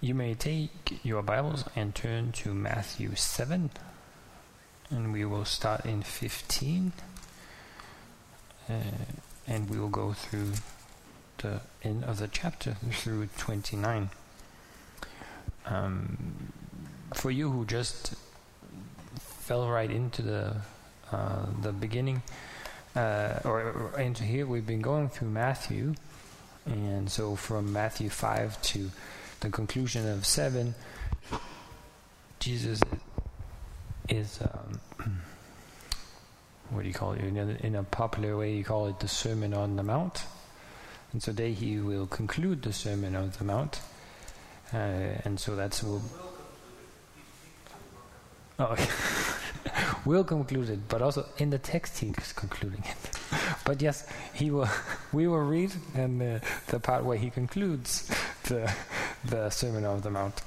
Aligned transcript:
You 0.00 0.14
may 0.14 0.34
take 0.34 1.00
your 1.02 1.22
Bibles 1.22 1.64
and 1.74 1.92
turn 1.92 2.30
to 2.30 2.54
Matthew 2.54 3.16
7, 3.16 3.68
and 4.90 5.12
we 5.12 5.24
will 5.24 5.44
start 5.44 5.84
in 5.84 6.04
15, 6.04 6.92
uh, 8.70 8.72
and 9.48 9.68
we 9.68 9.76
will 9.76 9.88
go 9.88 10.12
through 10.12 10.52
the 11.38 11.62
end 11.82 12.04
of 12.04 12.18
the 12.20 12.28
chapter 12.28 12.76
through 12.92 13.26
29. 13.38 14.10
Um, 15.66 16.52
for 17.14 17.32
you 17.32 17.50
who 17.50 17.64
just 17.66 18.14
fell 19.18 19.68
right 19.68 19.90
into 19.90 20.22
the 20.22 20.58
uh, 21.10 21.46
the 21.60 21.72
beginning, 21.72 22.22
uh, 22.94 23.40
or, 23.44 23.92
or 23.92 24.00
into 24.00 24.22
here, 24.22 24.46
we've 24.46 24.66
been 24.66 24.80
going 24.80 25.08
through 25.08 25.30
Matthew, 25.30 25.94
and 26.66 27.10
so 27.10 27.34
from 27.34 27.72
Matthew 27.72 28.10
5 28.10 28.62
to 28.62 28.90
the 29.40 29.50
conclusion 29.50 30.08
of 30.08 30.26
7, 30.26 30.74
Jesus 32.40 32.80
is, 34.08 34.40
um, 34.42 34.80
what 36.70 36.82
do 36.82 36.88
you 36.88 36.94
call 36.94 37.12
it? 37.12 37.20
In 37.20 37.36
a, 37.36 37.66
in 37.66 37.74
a 37.76 37.82
popular 37.82 38.36
way, 38.36 38.54
you 38.54 38.64
call 38.64 38.86
it 38.86 39.00
the 39.00 39.08
Sermon 39.08 39.54
on 39.54 39.76
the 39.76 39.82
Mount. 39.82 40.24
And 41.12 41.22
so 41.22 41.32
today 41.32 41.52
he 41.52 41.78
will 41.78 42.06
conclude 42.06 42.62
the 42.62 42.72
Sermon 42.72 43.16
on 43.16 43.32
the 43.36 43.44
Mount. 43.44 43.80
Uh, 44.72 44.76
and 45.24 45.40
so 45.40 45.56
that's. 45.56 45.82
We'll, 45.82 46.02
oh, 48.58 48.76
will 50.04 50.24
conclude 50.24 50.68
it, 50.68 50.88
but 50.88 51.00
also 51.00 51.24
in 51.38 51.50
the 51.50 51.58
text 51.58 51.98
he 51.98 52.08
is 52.08 52.32
concluding 52.32 52.84
it. 52.84 53.18
but 53.64 53.80
yes, 53.80 54.06
he 54.34 54.50
will. 54.50 54.68
We 55.10 55.26
will 55.26 55.38
read 55.38 55.72
and 55.94 56.20
uh, 56.20 56.38
the 56.66 56.78
part 56.80 57.02
where 57.02 57.16
he 57.16 57.30
concludes 57.30 58.10
the 58.44 58.70
the 59.24 59.50
Sermon 59.50 59.84
on 59.84 60.00
the 60.00 60.10
Mount. 60.10 60.42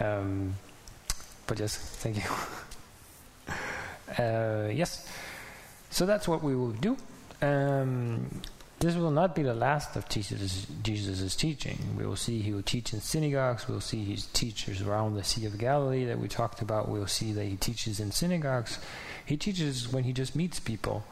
Um, 0.00 0.54
but 1.46 1.58
yes, 1.58 1.76
thank 1.76 2.16
you. 2.16 2.22
Uh, 4.18 4.68
yes, 4.72 5.08
so 5.90 6.06
that's 6.06 6.28
what 6.28 6.40
we 6.40 6.54
will 6.54 6.70
do. 6.70 6.96
Um, 7.42 8.42
this 8.78 8.96
will 8.96 9.10
not 9.10 9.34
be 9.34 9.42
the 9.42 9.54
last 9.54 9.96
of 9.96 10.08
Jesus' 10.08 10.66
Jesus' 10.82 11.34
teaching. 11.34 11.78
We 11.96 12.06
will 12.06 12.16
see 12.16 12.40
he 12.40 12.52
will 12.52 12.62
teach 12.62 12.92
in 12.92 13.00
synagogues. 13.00 13.66
We'll 13.66 13.80
see 13.80 14.04
he 14.04 14.16
teaches 14.16 14.82
around 14.82 15.14
the 15.14 15.24
Sea 15.24 15.46
of 15.46 15.56
Galilee 15.56 16.04
that 16.04 16.18
we 16.18 16.28
talked 16.28 16.60
about. 16.60 16.88
We'll 16.88 17.06
see 17.06 17.32
that 17.32 17.46
he 17.46 17.56
teaches 17.56 17.98
in 17.98 18.12
synagogues. 18.12 18.78
He 19.24 19.36
teaches 19.36 19.90
when 19.90 20.04
he 20.04 20.12
just 20.12 20.36
meets 20.36 20.60
people. 20.60 21.04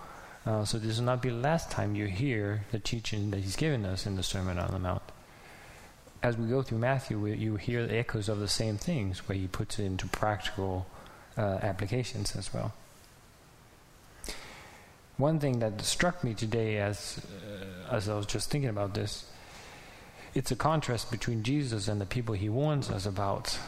Uh, 0.44 0.64
so 0.64 0.78
this 0.78 0.98
will 0.98 1.06
not 1.06 1.22
be 1.22 1.30
the 1.30 1.36
last 1.36 1.70
time 1.70 1.94
you 1.94 2.06
hear 2.06 2.64
the 2.72 2.78
teaching 2.78 3.30
that 3.30 3.40
he's 3.40 3.56
given 3.56 3.86
us 3.86 4.06
in 4.06 4.16
the 4.16 4.22
Sermon 4.22 4.58
on 4.58 4.70
the 4.72 4.78
Mount. 4.78 5.02
As 6.22 6.36
we 6.36 6.46
go 6.46 6.62
through 6.62 6.78
Matthew, 6.78 7.18
we, 7.18 7.34
you 7.34 7.56
hear 7.56 7.86
the 7.86 7.96
echoes 7.96 8.28
of 8.28 8.38
the 8.38 8.48
same 8.48 8.78
things, 8.78 9.28
where 9.28 9.36
he 9.36 9.48
puts 9.48 9.78
it 9.78 9.84
into 9.84 10.06
practical 10.06 10.86
uh, 11.36 11.58
applications 11.62 12.36
as 12.36 12.54
well. 12.54 12.72
One 15.16 15.40
thing 15.40 15.58
that 15.58 15.80
struck 15.82 16.22
me 16.22 16.34
today, 16.34 16.78
as 16.78 17.20
uh, 17.90 17.94
as 17.94 18.08
I 18.08 18.14
was 18.14 18.26
just 18.26 18.50
thinking 18.50 18.70
about 18.70 18.94
this, 18.94 19.24
it's 20.34 20.50
a 20.50 20.56
contrast 20.56 21.10
between 21.10 21.42
Jesus 21.42 21.88
and 21.88 22.00
the 22.00 22.06
people 22.06 22.34
he 22.34 22.48
warns 22.48 22.88
us 22.88 23.04
about. 23.04 23.58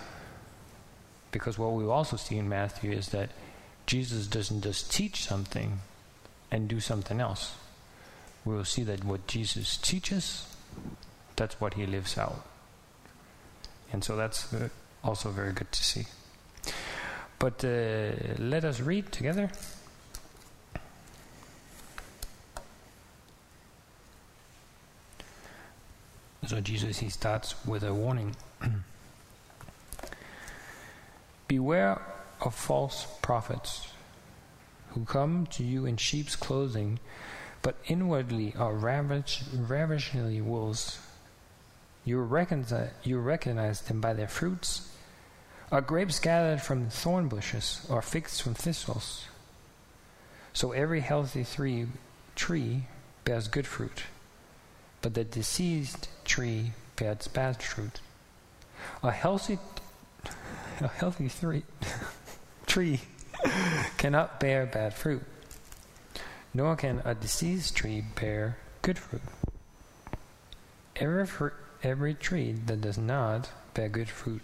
Because 1.30 1.58
what 1.58 1.72
we 1.72 1.84
also 1.84 2.16
see 2.16 2.38
in 2.38 2.48
Matthew 2.48 2.92
is 2.92 3.08
that 3.08 3.30
Jesus 3.86 4.26
doesn't 4.26 4.62
just 4.62 4.92
teach 4.92 5.24
something 5.24 5.80
and 6.50 6.68
do 6.68 6.80
something 6.80 7.20
else. 7.20 7.56
We 8.44 8.54
will 8.54 8.64
see 8.64 8.84
that 8.84 9.04
what 9.04 9.26
Jesus 9.26 9.76
teaches, 9.76 10.46
that's 11.36 11.60
what 11.60 11.74
he 11.74 11.86
lives 11.86 12.16
out. 12.18 12.44
And 13.92 14.02
so 14.02 14.16
that's 14.16 14.52
uh, 14.52 14.68
also 15.02 15.30
very 15.30 15.52
good 15.52 15.70
to 15.70 15.84
see. 15.84 16.06
But 17.38 17.64
uh, 17.64 18.12
let 18.38 18.64
us 18.64 18.80
read 18.80 19.12
together. 19.12 19.50
So 26.46 26.60
Jesus 26.60 26.98
he 26.98 27.08
starts 27.08 27.54
with 27.66 27.82
a 27.84 27.94
warning. 27.94 28.36
Beware 31.48 32.00
of 32.40 32.54
false 32.54 33.06
prophets 33.22 33.88
who 34.90 35.04
come 35.04 35.46
to 35.46 35.64
you 35.64 35.86
in 35.86 35.96
sheep's 35.96 36.36
clothing, 36.36 36.98
but 37.62 37.76
inwardly 37.86 38.54
are 38.56 38.74
ravaged, 38.74 39.44
ravishingly 39.54 40.40
wolves. 40.40 40.98
You 42.04 42.20
recognize, 42.20 42.90
you 43.02 43.18
recognize 43.18 43.80
them 43.80 44.00
by 44.00 44.12
their 44.12 44.28
fruits. 44.28 44.88
Are 45.72 45.80
grapes 45.80 46.20
gathered 46.20 46.60
from 46.60 46.90
thorn 46.90 47.28
bushes, 47.28 47.84
or 47.88 48.02
figs 48.02 48.40
from 48.40 48.54
thistles? 48.54 49.26
So 50.52 50.72
every 50.72 51.00
healthy 51.00 51.42
three, 51.42 51.86
tree 52.36 52.84
bears 53.24 53.48
good 53.48 53.66
fruit, 53.66 54.04
but 55.00 55.14
the 55.14 55.24
diseased 55.24 56.08
tree 56.24 56.72
bears 56.96 57.26
bad 57.26 57.62
fruit. 57.62 58.00
A 59.02 59.10
healthy, 59.10 59.58
a 60.80 60.88
healthy 60.88 61.28
three, 61.28 61.64
tree 62.66 63.00
cannot 63.96 64.38
bear 64.38 64.66
bad 64.66 64.94
fruit, 64.94 65.22
nor 66.52 66.76
can 66.76 67.00
a 67.04 67.14
diseased 67.14 67.74
tree 67.74 68.04
bear 68.14 68.58
good 68.82 68.98
fruit. 68.98 69.22
Every, 70.96 71.50
every 71.84 72.14
tree 72.14 72.52
that 72.66 72.80
does 72.80 72.98
not 72.98 73.50
bear 73.74 73.88
good 73.88 74.08
fruit 74.08 74.42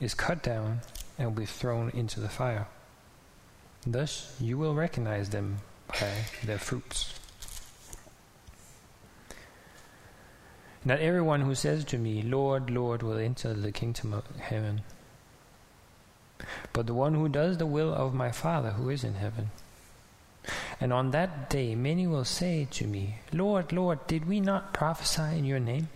is 0.00 0.14
cut 0.14 0.42
down 0.42 0.80
and 1.18 1.28
will 1.28 1.42
be 1.42 1.46
thrown 1.46 1.90
into 1.90 2.20
the 2.20 2.28
fire. 2.28 2.66
Thus 3.86 4.36
you 4.40 4.58
will 4.58 4.74
recognize 4.74 5.30
them 5.30 5.58
by 5.88 6.10
their 6.44 6.58
fruits. 6.58 7.14
Not 10.84 11.00
everyone 11.00 11.40
who 11.40 11.54
says 11.54 11.84
to 11.86 11.98
me, 11.98 12.22
Lord, 12.22 12.70
Lord, 12.70 13.02
will 13.02 13.18
enter 13.18 13.52
the 13.52 13.72
kingdom 13.72 14.14
of 14.14 14.24
heaven 14.36 14.82
but 16.72 16.86
the 16.86 16.94
one 16.94 17.14
who 17.14 17.28
does 17.28 17.58
the 17.58 17.66
will 17.66 17.92
of 17.92 18.14
my 18.14 18.30
Father 18.30 18.70
who 18.70 18.88
is 18.90 19.04
in 19.04 19.14
heaven. 19.14 19.50
And 20.80 20.92
on 20.92 21.10
that 21.10 21.50
day 21.50 21.74
many 21.74 22.06
will 22.06 22.24
say 22.24 22.66
to 22.70 22.86
me, 22.86 23.16
Lord, 23.32 23.72
Lord, 23.72 24.06
did 24.06 24.28
we 24.28 24.40
not 24.40 24.72
prophesy 24.72 25.36
in 25.36 25.44
your 25.44 25.58
name, 25.58 25.88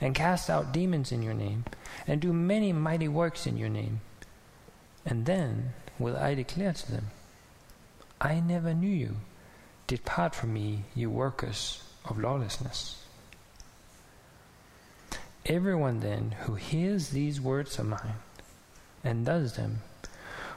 and 0.00 0.14
cast 0.14 0.48
out 0.48 0.72
demons 0.72 1.12
in 1.12 1.22
your 1.22 1.34
name, 1.34 1.64
and 2.06 2.20
do 2.20 2.32
many 2.32 2.72
mighty 2.72 3.08
works 3.08 3.46
in 3.46 3.56
your 3.56 3.68
name? 3.68 4.00
And 5.04 5.26
then 5.26 5.74
will 5.98 6.16
I 6.16 6.34
declare 6.34 6.72
to 6.72 6.92
them, 6.92 7.06
I 8.20 8.40
never 8.40 8.74
knew 8.74 8.88
you. 8.88 9.16
Depart 9.86 10.34
from 10.34 10.52
me, 10.52 10.84
you 10.94 11.10
workers 11.10 11.82
of 12.04 12.18
lawlessness. 12.18 13.04
Everyone 15.46 16.00
then 16.00 16.34
who 16.42 16.54
hears 16.56 17.08
these 17.08 17.40
words 17.40 17.78
of 17.78 17.86
mine 17.86 18.16
and 19.02 19.24
does 19.24 19.54
them 19.54 19.80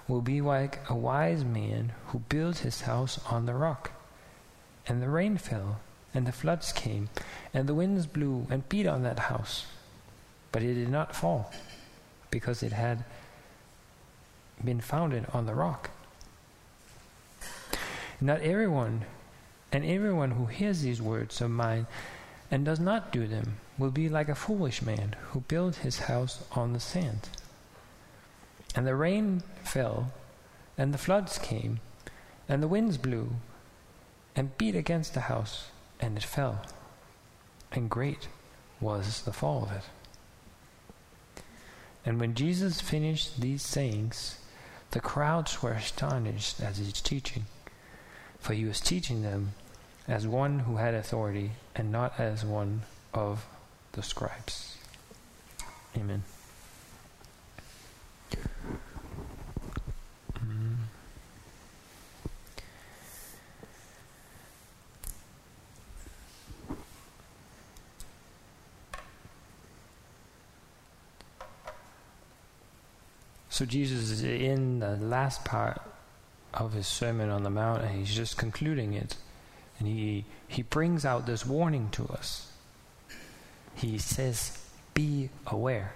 will 0.08 0.22
be 0.22 0.42
like 0.42 0.80
a 0.90 0.96
wise 0.96 1.46
man 1.46 1.94
who 2.08 2.20
built 2.20 2.60
his 2.60 2.82
house 2.82 3.20
on 3.30 3.46
the 3.46 3.54
rock. 3.54 3.92
And 4.88 5.02
the 5.02 5.10
rain 5.10 5.38
fell, 5.38 5.80
and 6.14 6.28
the 6.28 6.32
floods 6.32 6.72
came, 6.72 7.10
and 7.54 7.68
the 7.68 7.74
winds 7.74 8.06
blew 8.06 8.48
and 8.50 8.68
beat 8.70 8.88
on 8.88 9.04
that 9.04 9.20
house. 9.20 9.66
But 10.52 10.64
it 10.64 10.74
did 10.74 10.90
not 10.90 11.16
fall, 11.16 11.52
because 12.30 12.62
it 12.62 12.74
had 12.74 13.04
been 14.64 14.82
founded 14.82 15.26
on 15.34 15.46
the 15.46 15.56
rock. 15.56 15.92
Not 18.20 18.42
everyone, 18.42 19.06
and 19.72 19.86
everyone 19.86 20.32
who 20.32 20.46
hears 20.46 20.82
these 20.82 21.02
words 21.02 21.42
of 21.42 21.50
mine 21.50 21.88
and 22.52 22.66
does 22.66 22.80
not 22.80 23.12
do 23.12 23.26
them, 23.26 23.58
will 23.78 23.92
be 23.92 24.10
like 24.10 24.28
a 24.28 24.36
foolish 24.36 24.82
man 24.82 25.16
who 25.30 25.40
built 25.40 25.78
his 25.78 26.00
house 26.00 26.44
on 26.52 26.74
the 26.74 26.80
sand. 26.80 27.30
And 28.76 28.86
the 28.86 28.96
rain 28.96 29.42
fell, 29.64 30.12
and 30.78 30.94
the 30.94 30.98
floods 30.98 31.38
came, 31.38 31.80
and 32.48 32.62
the 32.62 32.68
winds 32.68 32.98
blew, 32.98 33.36
and 34.36 34.58
beat 34.58 34.76
against 34.76 35.14
the 35.14 35.22
house, 35.22 35.72
and 36.02 36.18
it 36.18 36.24
fell. 36.24 36.62
And 37.72 37.90
great 37.90 38.28
was 38.82 39.22
the 39.22 39.32
fall 39.32 39.64
of 39.64 39.72
it. 39.72 41.44
And 42.06 42.20
when 42.20 42.34
Jesus 42.34 42.82
finished 42.82 43.40
these 43.40 43.62
sayings, 43.62 44.40
the 44.90 45.00
crowds 45.00 45.62
were 45.62 45.72
astonished 45.72 46.60
at 46.60 46.78
his 46.78 47.00
teaching, 47.00 47.46
for 48.40 48.54
he 48.54 48.66
was 48.66 48.80
teaching 48.80 49.22
them 49.22 49.54
as 50.08 50.28
one 50.28 50.60
who 50.60 50.78
had 50.78 50.96
authority, 50.96 51.52
and 51.76 51.92
not 51.92 52.20
as 52.20 52.44
one 52.44 52.82
of 53.14 53.46
the 53.94 54.02
scribes. 54.02 54.78
Amen. 55.96 56.24
So 73.62 73.68
Jesus 73.68 74.10
is 74.10 74.24
in 74.24 74.80
the 74.80 74.96
last 74.96 75.46
part 75.46 75.80
of 76.52 76.74
his 76.74 76.88
Sermon 76.88 77.30
on 77.30 77.44
the 77.44 77.52
Mount, 77.52 77.84
and 77.84 77.96
he's 77.96 78.12
just 78.12 78.36
concluding 78.36 78.94
it. 78.94 79.18
And 79.78 79.88
he, 79.88 80.26
he 80.48 80.64
brings 80.64 81.06
out 81.06 81.28
this 81.28 81.46
warning 81.46 81.90
to 81.92 82.08
us. 82.08 82.52
He 83.76 84.00
says, 84.00 84.58
Be 84.96 85.30
aware. 85.46 85.94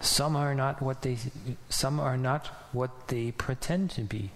Some 0.00 0.34
are 0.34 0.54
not 0.54 0.80
what 0.80 1.02
they 1.02 1.18
some 1.68 2.00
are 2.00 2.16
not 2.16 2.46
what 2.72 3.08
they 3.08 3.32
pretend 3.32 3.90
to 3.90 4.00
be. 4.00 4.30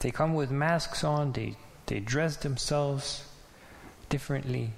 They 0.00 0.10
come 0.10 0.34
with 0.34 0.50
masks 0.50 1.04
on, 1.04 1.30
they, 1.30 1.54
they 1.86 2.00
dress 2.00 2.38
themselves 2.38 3.24
differently. 4.08 4.72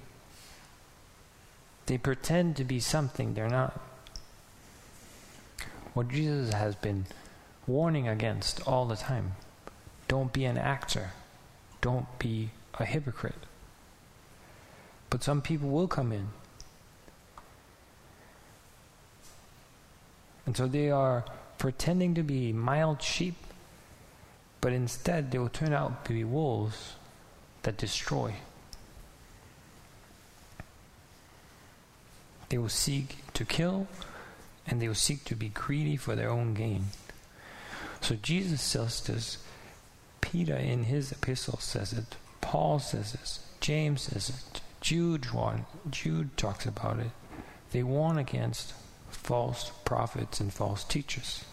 They 1.89 1.97
pretend 1.97 2.55
to 2.57 2.63
be 2.63 2.79
something 2.79 3.33
they're 3.33 3.49
not. 3.49 3.81
What 5.95 6.09
Jesus 6.09 6.53
has 6.53 6.75
been 6.75 7.07
warning 7.65 8.07
against 8.07 8.61
all 8.67 8.85
the 8.85 8.95
time. 8.95 9.31
Don't 10.07 10.31
be 10.31 10.45
an 10.45 10.55
actor. 10.55 11.13
Don't 11.81 12.05
be 12.19 12.51
a 12.77 12.85
hypocrite. 12.85 13.47
But 15.09 15.23
some 15.23 15.41
people 15.41 15.69
will 15.69 15.87
come 15.87 16.11
in. 16.11 16.27
And 20.45 20.55
so 20.55 20.67
they 20.67 20.91
are 20.91 21.25
pretending 21.57 22.13
to 22.13 22.21
be 22.21 22.53
mild 22.53 23.01
sheep, 23.01 23.33
but 24.61 24.73
instead 24.73 25.31
they 25.31 25.39
will 25.39 25.49
turn 25.49 25.73
out 25.73 26.05
to 26.05 26.13
be 26.13 26.23
wolves 26.23 26.93
that 27.63 27.77
destroy. 27.77 28.35
They 32.49 32.57
will 32.57 32.69
seek 32.69 33.17
to 33.33 33.45
kill 33.45 33.87
and 34.67 34.81
they 34.81 34.87
will 34.87 34.95
seek 34.95 35.23
to 35.25 35.35
be 35.35 35.49
greedy 35.49 35.97
for 35.97 36.15
their 36.15 36.29
own 36.29 36.53
gain. 36.53 36.85
So 38.01 38.15
Jesus 38.15 38.61
says 38.61 39.01
this, 39.01 39.37
Peter 40.21 40.55
in 40.55 40.85
his 40.85 41.11
epistle 41.11 41.59
says 41.59 41.93
it, 41.93 42.15
Paul 42.41 42.79
says 42.79 43.13
this, 43.13 43.39
James 43.59 44.03
says 44.03 44.29
it, 44.29 44.61
Jude, 44.81 45.31
one, 45.33 45.65
Jude 45.89 46.37
talks 46.37 46.65
about 46.65 46.99
it. 46.99 47.11
They 47.71 47.83
warn 47.83 48.17
against 48.17 48.73
false 49.09 49.71
prophets 49.85 50.39
and 50.39 50.53
false 50.53 50.83
teachers. 50.83 51.43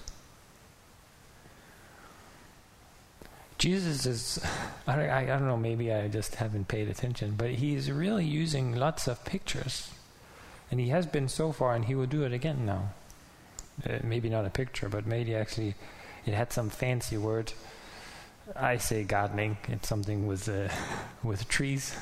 Jesus 3.59 4.07
is, 4.07 4.45
I, 4.87 5.07
I, 5.07 5.19
I, 5.23 5.27
don't 5.27 5.47
know, 5.47 5.57
maybe 5.57 5.93
I 5.93 6.09
just 6.09 6.37
haven't 6.37 6.69
paid 6.69 6.89
attention, 6.89 7.35
but 7.37 7.51
he's 7.51 7.91
really 7.91 8.25
using 8.25 8.75
lots 8.77 9.09
of 9.09 9.25
pictures. 9.25 9.91
And 10.71 10.81
he 10.81 10.89
has 10.89 11.07
been 11.07 11.29
so 11.29 11.53
far, 11.53 11.75
and 11.75 11.85
he 11.85 11.95
will 11.95 12.07
do 12.07 12.25
it 12.25 12.33
again 12.33 12.67
now. 12.67 12.91
Uh, 13.89 13.99
maybe 14.03 14.29
not 14.29 14.47
a 14.47 14.51
picture, 14.51 14.89
but 14.89 15.07
maybe 15.07 15.35
actually 15.35 15.75
it 16.25 16.35
had 16.35 16.53
some 16.53 16.71
fancy 16.71 17.17
word. 17.17 17.53
I 18.55 18.79
say 18.79 19.05
gardening. 19.05 19.59
It's 19.69 19.89
something 19.89 20.27
with 20.27 20.49
uh, 20.49 20.69
with 21.23 21.49
trees. 21.49 21.95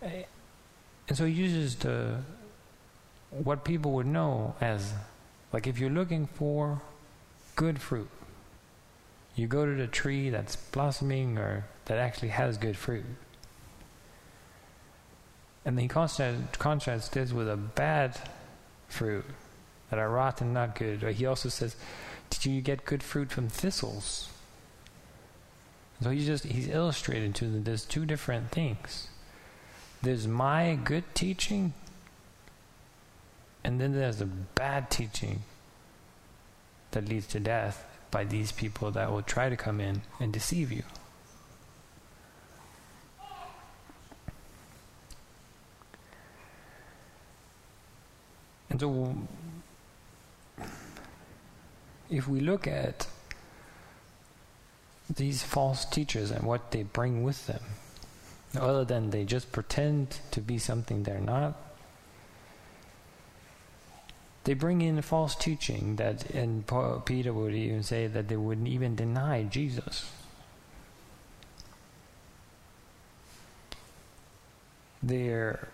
And 0.00 1.16
so 1.16 1.24
he 1.24 1.32
uses 1.32 1.76
the 1.76 2.20
what 3.30 3.64
people 3.64 3.92
would 3.92 4.06
know 4.06 4.54
as 4.60 4.92
like 5.52 5.66
if 5.66 5.78
you're 5.78 5.90
looking 5.90 6.26
for 6.26 6.80
good 7.54 7.80
fruit, 7.80 8.08
you 9.34 9.46
go 9.46 9.64
to 9.64 9.74
the 9.74 9.86
tree 9.86 10.30
that's 10.30 10.56
blossoming 10.56 11.38
or 11.38 11.64
that 11.86 11.98
actually 11.98 12.28
has 12.28 12.56
good 12.58 12.76
fruit. 12.76 13.04
And 15.66 15.78
he 15.80 15.88
contrasts, 15.88 16.56
contrasts 16.58 17.08
this 17.08 17.32
with 17.32 17.50
a 17.50 17.56
bad 17.56 18.16
fruit 18.86 19.24
that 19.90 19.98
are 19.98 20.08
rotten, 20.08 20.52
not 20.52 20.76
good. 20.76 21.02
Or 21.02 21.10
he 21.10 21.26
also 21.26 21.48
says, 21.48 21.74
Did 22.30 22.46
you 22.46 22.60
get 22.62 22.84
good 22.84 23.02
fruit 23.02 23.32
from 23.32 23.48
thistles? 23.48 24.30
So 26.00 26.10
he's 26.10 26.26
just 26.26 26.44
he's 26.44 26.68
illustrated 26.68 27.34
to 27.36 27.46
them 27.46 27.64
there's 27.64 27.84
two 27.84 28.06
different 28.06 28.50
things. 28.50 29.08
There's 30.02 30.28
my 30.28 30.78
good 30.84 31.04
teaching, 31.14 31.72
and 33.64 33.80
then 33.80 33.92
there's 33.92 34.18
the 34.18 34.26
bad 34.26 34.90
teaching 34.90 35.42
that 36.92 37.08
leads 37.08 37.26
to 37.28 37.40
death 37.40 37.84
by 38.10 38.24
these 38.24 38.52
people 38.52 38.90
that 38.92 39.10
will 39.10 39.22
try 39.22 39.48
to 39.48 39.56
come 39.56 39.80
in 39.80 40.02
and 40.20 40.32
deceive 40.32 40.70
you. 40.70 40.84
And 48.76 48.80
so 48.80 49.16
if 52.10 52.28
we 52.28 52.40
look 52.40 52.66
at 52.66 53.06
these 55.08 55.42
false 55.42 55.86
teachers 55.86 56.30
and 56.30 56.44
what 56.44 56.72
they 56.72 56.82
bring 56.82 57.22
with 57.22 57.46
them, 57.46 57.62
other 58.58 58.84
than 58.84 59.10
they 59.10 59.24
just 59.24 59.50
pretend 59.50 60.18
to 60.32 60.42
be 60.42 60.58
something 60.58 61.04
they're 61.04 61.20
not, 61.20 61.56
they 64.44 64.52
bring 64.52 64.82
in 64.82 65.00
false 65.00 65.34
teaching 65.34 65.96
that, 65.96 66.28
and 66.30 66.64
Peter 67.06 67.32
would 67.32 67.54
even 67.54 67.82
say 67.82 68.06
that 68.06 68.28
they 68.28 68.36
wouldn't 68.36 68.68
even 68.68 68.94
deny 68.94 69.42
Jesus. 69.44 70.10
They're, 75.02 75.68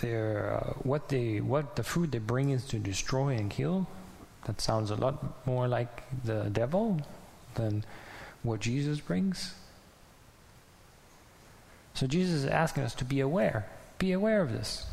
they're 0.00 0.60
uh, 0.62 0.72
what 0.82 1.08
they 1.08 1.40
what 1.40 1.76
the 1.76 1.82
fruit 1.82 2.12
they 2.12 2.18
bring 2.18 2.50
is 2.50 2.64
to 2.66 2.78
destroy 2.78 3.30
and 3.30 3.50
kill 3.50 3.86
that 4.44 4.60
sounds 4.60 4.90
a 4.90 4.96
lot 4.96 5.46
more 5.46 5.68
like 5.68 6.02
the 6.24 6.50
devil 6.50 7.00
than 7.54 7.84
what 8.42 8.60
Jesus 8.60 9.00
brings. 9.00 9.54
So 11.94 12.06
Jesus 12.06 12.42
is 12.42 12.46
asking 12.46 12.84
us 12.84 12.94
to 12.96 13.04
be 13.04 13.20
aware. 13.20 13.66
Be 13.98 14.12
aware 14.12 14.40
of 14.40 14.52
this. 14.52 14.86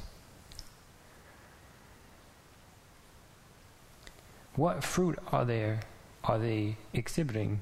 What 4.56 4.84
fruit 4.84 5.18
are 5.32 5.46
there 5.46 5.82
are 6.24 6.38
they 6.38 6.76
exhibiting? 6.94 7.62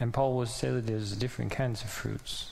And 0.00 0.12
Paul 0.12 0.34
will 0.34 0.46
say 0.46 0.70
that 0.70 0.86
there's 0.86 1.12
different 1.12 1.52
kinds 1.52 1.82
of 1.82 1.90
fruits. 1.90 2.50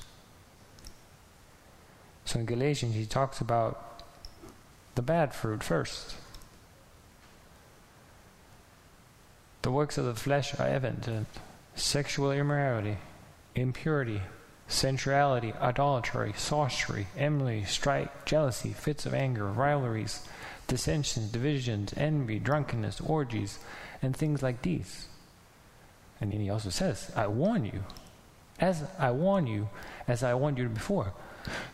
So 2.24 2.38
in 2.38 2.46
Galatians 2.46 2.94
he 2.94 3.06
talks 3.06 3.40
about 3.40 3.91
the 4.94 5.02
bad 5.02 5.34
fruit 5.34 5.62
first. 5.62 6.16
The 9.62 9.70
works 9.70 9.96
of 9.96 10.04
the 10.04 10.14
flesh 10.14 10.58
are 10.58 10.66
evident 10.66 11.08
sexual 11.74 12.32
immorality, 12.32 12.98
impurity, 13.54 14.20
sensuality, 14.66 15.52
idolatry, 15.60 16.34
sorcery, 16.36 17.06
enmity, 17.16 17.64
strife, 17.64 18.10
jealousy, 18.24 18.72
fits 18.72 19.06
of 19.06 19.14
anger, 19.14 19.46
rivalries, 19.46 20.26
dissensions, 20.66 21.30
divisions, 21.30 21.94
envy, 21.96 22.38
drunkenness, 22.38 23.00
orgies, 23.00 23.58
and 24.00 24.16
things 24.16 24.42
like 24.42 24.62
these. 24.62 25.06
And 26.20 26.32
then 26.32 26.40
he 26.40 26.50
also 26.50 26.70
says, 26.70 27.10
I 27.14 27.26
warn 27.26 27.64
you, 27.64 27.84
as 28.58 28.84
I 28.98 29.10
warn 29.10 29.46
you, 29.46 29.68
as 30.06 30.22
I 30.22 30.34
warned 30.34 30.58
you 30.58 30.68
before, 30.68 31.12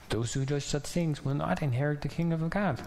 those 0.08 0.32
who 0.32 0.44
do 0.44 0.58
such 0.60 0.84
things 0.84 1.24
will 1.24 1.34
not 1.34 1.62
inherit 1.62 2.00
the 2.00 2.08
kingdom 2.08 2.42
of 2.42 2.50
God. 2.50 2.80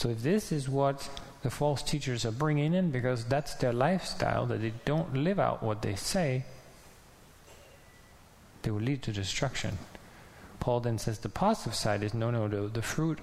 So 0.00 0.08
if 0.08 0.22
this 0.22 0.50
is 0.50 0.66
what 0.66 1.10
the 1.42 1.50
false 1.50 1.82
teachers 1.82 2.24
are 2.24 2.32
bringing 2.32 2.72
in 2.72 2.90
because 2.90 3.26
that's 3.26 3.54
their 3.56 3.74
lifestyle, 3.74 4.46
that 4.46 4.62
they 4.62 4.72
don't 4.86 5.12
live 5.12 5.38
out 5.38 5.62
what 5.62 5.82
they 5.82 5.94
say, 5.94 6.46
they 8.62 8.70
will 8.70 8.80
lead 8.80 9.02
to 9.02 9.12
destruction. 9.12 9.76
Paul 10.58 10.80
then 10.80 10.96
says 10.96 11.18
the 11.18 11.28
positive 11.28 11.74
side 11.74 12.02
is 12.02 12.14
no, 12.14 12.30
no, 12.30 12.48
the, 12.48 12.68
the 12.68 12.80
fruit 12.80 13.18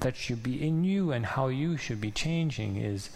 that 0.00 0.16
should 0.16 0.42
be 0.42 0.66
in 0.66 0.84
you 0.84 1.12
and 1.12 1.26
how 1.26 1.48
you 1.48 1.76
should 1.76 2.00
be 2.00 2.10
changing 2.10 2.76
is 2.76 3.10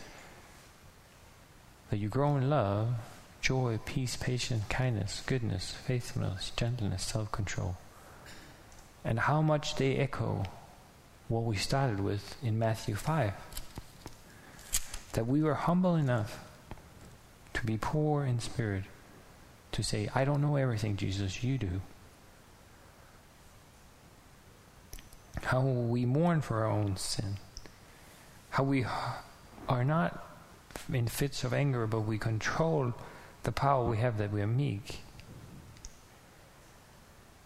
that 1.88 1.96
you 1.96 2.10
grow 2.10 2.36
in 2.36 2.50
love, 2.50 2.96
joy, 3.40 3.80
peace, 3.86 4.14
patience, 4.16 4.64
kindness, 4.68 5.22
goodness, 5.24 5.72
faithfulness, 5.86 6.52
gentleness, 6.54 7.02
self 7.02 7.32
control. 7.32 7.78
And 9.02 9.20
how 9.20 9.40
much 9.40 9.76
they 9.76 9.96
echo 9.96 10.44
what 11.30 11.44
we 11.44 11.56
started 11.56 12.00
with 12.00 12.36
in 12.42 12.58
Matthew 12.58 12.96
5 12.96 13.32
that 15.12 15.26
we 15.26 15.42
were 15.42 15.54
humble 15.54 15.94
enough 15.94 16.44
to 17.54 17.64
be 17.64 17.76
poor 17.76 18.24
in 18.24 18.40
spirit, 18.40 18.84
to 19.72 19.82
say, 19.82 20.08
I 20.14 20.24
don't 20.24 20.40
know 20.40 20.56
everything, 20.56 20.96
Jesus, 20.96 21.42
you 21.42 21.58
do. 21.58 21.80
How 25.42 25.60
we 25.60 26.04
mourn 26.04 26.40
for 26.40 26.64
our 26.64 26.70
own 26.70 26.96
sin. 26.96 27.38
How 28.50 28.64
we 28.64 28.84
are 29.68 29.84
not 29.84 30.24
in 30.92 31.06
fits 31.08 31.44
of 31.44 31.52
anger, 31.52 31.86
but 31.86 32.00
we 32.00 32.18
control 32.18 32.94
the 33.42 33.52
power 33.52 33.84
we 33.84 33.98
have 33.98 34.18
that 34.18 34.32
we 34.32 34.42
are 34.42 34.46
meek. 34.46 35.00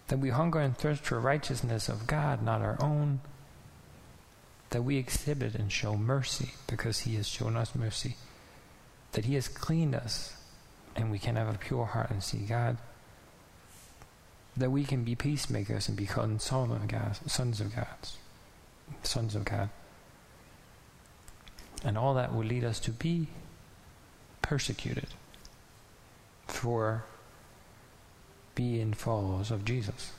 That 0.08 0.18
we 0.18 0.30
hunger 0.30 0.60
and 0.60 0.76
thirst 0.76 1.02
for 1.02 1.20
righteousness 1.20 1.88
of 1.88 2.06
God, 2.06 2.42
not 2.42 2.62
our 2.62 2.76
own, 2.80 3.20
that 4.74 4.82
we 4.82 4.96
exhibit 4.96 5.54
and 5.54 5.70
show 5.70 5.96
mercy 5.96 6.50
because 6.66 6.98
He 6.98 7.14
has 7.14 7.28
shown 7.28 7.56
us 7.56 7.76
mercy, 7.76 8.16
that 9.12 9.24
He 9.24 9.36
has 9.36 9.46
cleaned 9.46 9.94
us, 9.94 10.36
and 10.96 11.12
we 11.12 11.18
can 11.20 11.36
have 11.36 11.46
a 11.46 11.56
pure 11.56 11.84
heart 11.84 12.10
and 12.10 12.20
see 12.20 12.38
God, 12.38 12.76
that 14.56 14.72
we 14.72 14.82
can 14.82 15.04
be 15.04 15.14
peacemakers 15.14 15.86
and 15.86 15.96
become 15.96 16.40
sons 16.40 16.72
of 16.72 16.88
God, 16.88 17.16
sons 17.24 17.60
of 17.60 17.72
God, 17.72 17.86
sons 19.04 19.36
of 19.36 19.44
God. 19.44 19.70
And 21.84 21.96
all 21.96 22.14
that 22.14 22.34
will 22.34 22.44
lead 22.44 22.64
us 22.64 22.80
to 22.80 22.90
be 22.90 23.28
persecuted 24.42 25.10
for 26.48 27.04
being 28.56 28.92
followers 28.92 29.52
of 29.52 29.64
Jesus. 29.64 30.10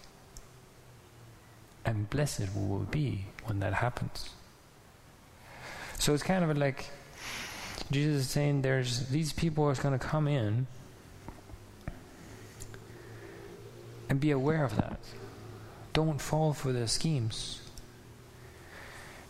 And 1.83 2.09
blessed 2.09 2.55
we 2.55 2.65
will 2.65 2.87
be 2.89 3.25
when 3.43 3.59
that 3.59 3.73
happens. 3.73 4.29
So 5.99 6.13
it's 6.13 6.23
kind 6.23 6.43
of 6.43 6.57
like 6.57 6.89
Jesus 7.91 8.23
is 8.23 8.29
saying 8.29 8.61
there's 8.61 9.07
these 9.07 9.33
people 9.33 9.65
are 9.65 9.75
going 9.75 9.97
to 9.97 10.05
come 10.05 10.27
in 10.27 10.67
and 14.09 14.19
be 14.19 14.31
aware 14.31 14.63
of 14.63 14.75
that. 14.77 14.99
Don't 15.93 16.19
fall 16.19 16.53
for 16.53 16.71
their 16.71 16.87
schemes. 16.87 17.61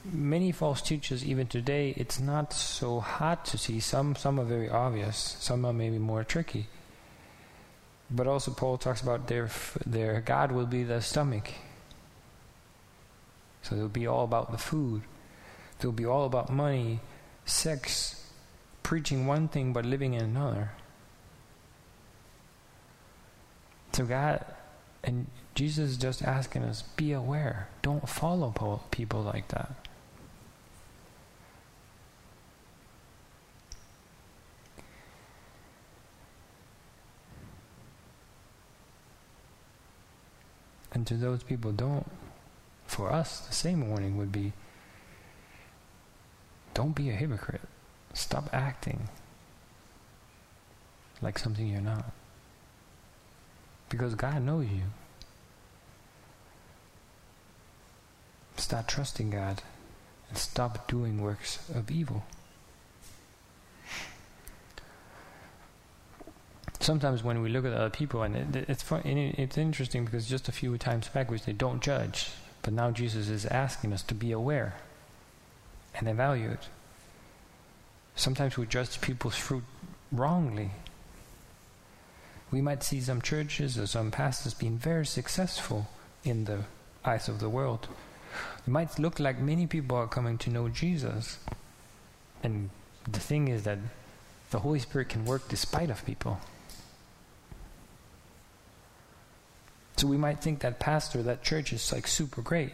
Many 0.04 0.52
false 0.52 0.82
teachers, 0.82 1.26
even 1.26 1.48
today, 1.48 1.94
it's 1.98 2.20
not 2.20 2.54
so 2.54 3.00
hard 3.00 3.44
to 3.46 3.58
see. 3.58 3.80
Some, 3.80 4.16
some 4.16 4.40
are 4.40 4.46
very 4.46 4.70
obvious. 4.70 5.36
Some 5.40 5.66
are 5.66 5.74
maybe 5.74 5.98
more 5.98 6.24
tricky. 6.24 6.68
But 8.12 8.28
also, 8.28 8.52
Paul 8.52 8.78
talks 8.78 9.02
about 9.02 9.28
their 9.28 9.50
their 9.86 10.22
God 10.22 10.52
will 10.52 10.68
be 10.68 10.84
their 10.84 11.02
stomach. 11.02 11.52
So 13.64 13.76
it'll 13.76 13.90
be 13.90 14.06
all 14.06 14.24
about 14.24 14.52
the 14.52 14.60
food. 14.60 15.02
It'll 15.80 15.92
be 15.92 16.06
all 16.06 16.26
about 16.26 16.52
money, 16.52 17.00
sex, 17.46 18.30
preaching 18.84 19.28
one 19.28 19.48
thing 19.48 19.74
but 19.74 19.86
living 19.86 20.14
in 20.14 20.22
another. 20.22 20.72
So 23.94 24.06
God 24.06 24.44
and 25.04 25.28
Jesus 25.54 25.92
is 25.92 25.98
just 25.98 26.22
asking 26.22 26.64
us, 26.64 26.82
be 26.82 27.14
aware. 27.14 27.70
Don't 27.82 28.10
follow 28.10 28.82
people 28.92 29.22
like 29.22 29.48
that. 29.50 29.72
And 40.92 41.06
to 41.08 41.16
those 41.16 41.44
people, 41.44 41.72
don't. 41.74 42.10
For 42.88 43.12
us, 43.12 43.40
the 43.42 43.54
same 43.54 43.90
warning 43.90 44.18
would 44.18 44.32
be 44.32 44.54
don't 46.76 46.94
be 46.94 47.10
a 47.10 47.14
hypocrite. 47.14 47.62
Stop 48.14 48.50
acting 48.54 49.10
like 51.22 51.40
something 51.40 51.68
you're 51.68 51.82
not. 51.82 52.06
Because 53.90 54.14
God 54.14 54.44
knows 54.44 54.68
you. 54.68 54.84
Start 58.58 58.88
trusting 58.88 59.32
God 59.32 59.64
and 60.30 60.38
stop 60.38 60.88
doing 60.88 61.20
works 61.20 61.68
of 61.74 61.90
evil. 61.90 62.24
sometimes 66.80 67.24
when 67.24 67.42
we 67.42 67.50
look 67.50 67.66
at 67.66 67.74
other 67.74 67.90
people, 67.90 68.22
and 68.22 68.56
it, 68.56 68.70
it's 68.70 68.84
fun, 68.84 69.02
it's 69.04 69.58
interesting 69.58 70.06
because 70.06 70.30
just 70.30 70.48
a 70.48 70.52
few 70.52 70.78
times 70.78 71.08
back 71.08 71.32
we 71.32 71.40
say 71.40 71.52
don't 71.52 71.82
judge, 71.82 72.30
but 72.62 72.74
now 72.74 72.92
Jesus 72.92 73.28
is 73.28 73.48
asking 73.48 73.92
us 73.92 74.04
to 74.04 74.14
be 74.14 74.32
aware 74.32 74.76
and 75.98 76.08
evaluate. 76.08 76.70
Sometimes 78.16 78.58
we 78.58 78.66
judge 78.66 79.02
people's 79.02 79.36
fruit 79.36 79.64
wrongly. 80.12 80.72
We 82.52 82.62
might 82.62 82.84
see 82.84 83.02
some 83.02 83.22
churches 83.22 83.78
or 83.78 83.88
some 83.88 84.12
pastors 84.12 84.54
being 84.54 84.78
very 84.78 85.06
successful 85.06 85.88
in 86.24 86.46
the 86.46 86.62
eyes 87.04 87.28
of 87.28 87.40
the 87.40 87.50
world. 87.50 87.88
It 88.66 88.70
might 88.70 88.98
look 89.00 89.20
like 89.20 89.40
many 89.40 89.68
people 89.68 89.98
are 89.98 90.08
coming 90.08 90.38
to 90.40 90.50
know 90.50 90.70
Jesus. 90.70 91.38
And 92.44 92.70
the 93.10 93.20
thing 93.20 93.48
is 93.48 93.64
that 93.64 93.80
the 94.52 94.60
Holy 94.60 94.80
Spirit 94.80 95.10
can 95.10 95.26
work 95.26 95.48
despite 95.50 95.90
of 95.90 96.06
people. 96.06 96.40
So 99.98 100.08
we 100.08 100.18
might 100.18 100.42
think 100.42 100.60
that 100.60 100.80
pastor, 100.80 101.24
that 101.24 101.44
church 101.44 101.72
is 101.72 101.92
like 101.92 102.08
super 102.08 102.42
great. 102.42 102.72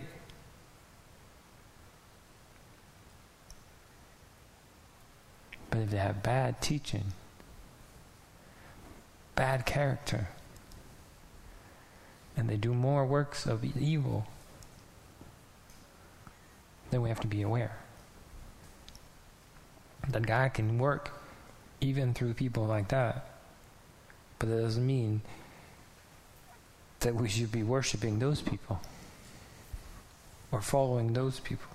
But 5.71 5.79
if 5.79 5.89
they 5.89 5.97
have 5.97 6.21
bad 6.21 6.61
teaching, 6.61 7.13
bad 9.35 9.65
character, 9.65 10.27
and 12.37 12.47
they 12.47 12.57
do 12.57 12.73
more 12.73 13.05
works 13.05 13.47
of 13.47 13.63
evil, 13.63 14.27
then 16.91 17.01
we 17.01 17.09
have 17.09 17.21
to 17.21 17.27
be 17.27 17.41
aware 17.41 17.77
that 20.09 20.27
God 20.27 20.53
can 20.53 20.77
work 20.77 21.11
even 21.79 22.13
through 22.13 22.33
people 22.33 22.65
like 22.65 22.89
that. 22.89 23.25
But 24.39 24.49
that 24.49 24.61
doesn't 24.61 24.85
mean 24.85 25.21
that 26.99 27.15
we 27.15 27.29
should 27.29 27.51
be 27.51 27.63
worshiping 27.63 28.19
those 28.19 28.41
people 28.41 28.81
or 30.51 30.61
following 30.61 31.13
those 31.13 31.39
people. 31.39 31.69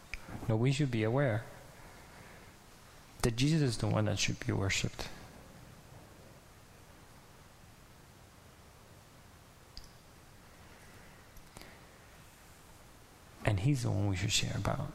No, 0.49 0.57
we 0.57 0.71
should 0.71 0.91
be 0.91 1.03
aware 1.03 1.45
that 3.27 3.35
Jesus 3.35 3.61
is 3.61 3.79
the 3.79 3.89
one 3.89 4.05
that 4.05 4.21
should 4.21 4.39
be 4.47 4.53
worshiped. 4.53 5.09
And 13.45 13.59
He's 13.59 13.83
the 13.83 13.91
one 13.91 14.07
we 14.07 14.15
should 14.15 14.31
share 14.31 14.55
about. 14.55 14.93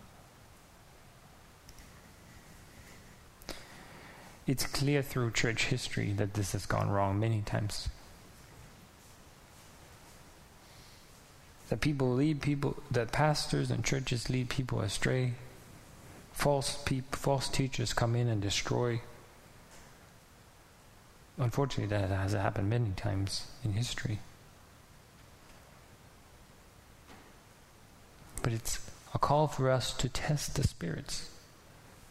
It's 4.47 4.65
clear 4.65 5.01
through 5.01 5.31
church 5.31 5.65
history 5.65 6.13
that 6.13 6.35
this 6.35 6.53
has 6.53 6.65
gone 6.65 6.89
wrong 6.89 7.19
many 7.19 7.41
times. 7.41 7.89
that 11.67 11.79
people 11.79 12.13
lead 12.13 12.41
people, 12.41 12.75
that 12.91 13.13
pastors 13.13 13.71
and 13.71 13.83
churches 13.83 14.29
lead 14.29 14.49
people 14.49 14.81
astray. 14.81 15.33
False 16.31 16.81
peop, 16.85 17.15
false 17.15 17.47
teachers 17.47 17.93
come 17.93 18.15
in 18.15 18.27
and 18.27 18.41
destroy. 18.41 19.01
Unfortunately, 21.37 21.95
that 21.95 22.09
has 22.09 22.33
happened 22.33 22.69
many 22.69 22.91
times 22.91 23.47
in 23.63 23.73
history. 23.73 24.19
But 28.41 28.53
it's 28.53 28.79
a 29.13 29.19
call 29.19 29.47
for 29.47 29.69
us 29.69 29.93
to 29.93 30.09
test 30.09 30.55
the 30.55 30.63
spirits. 30.63 31.29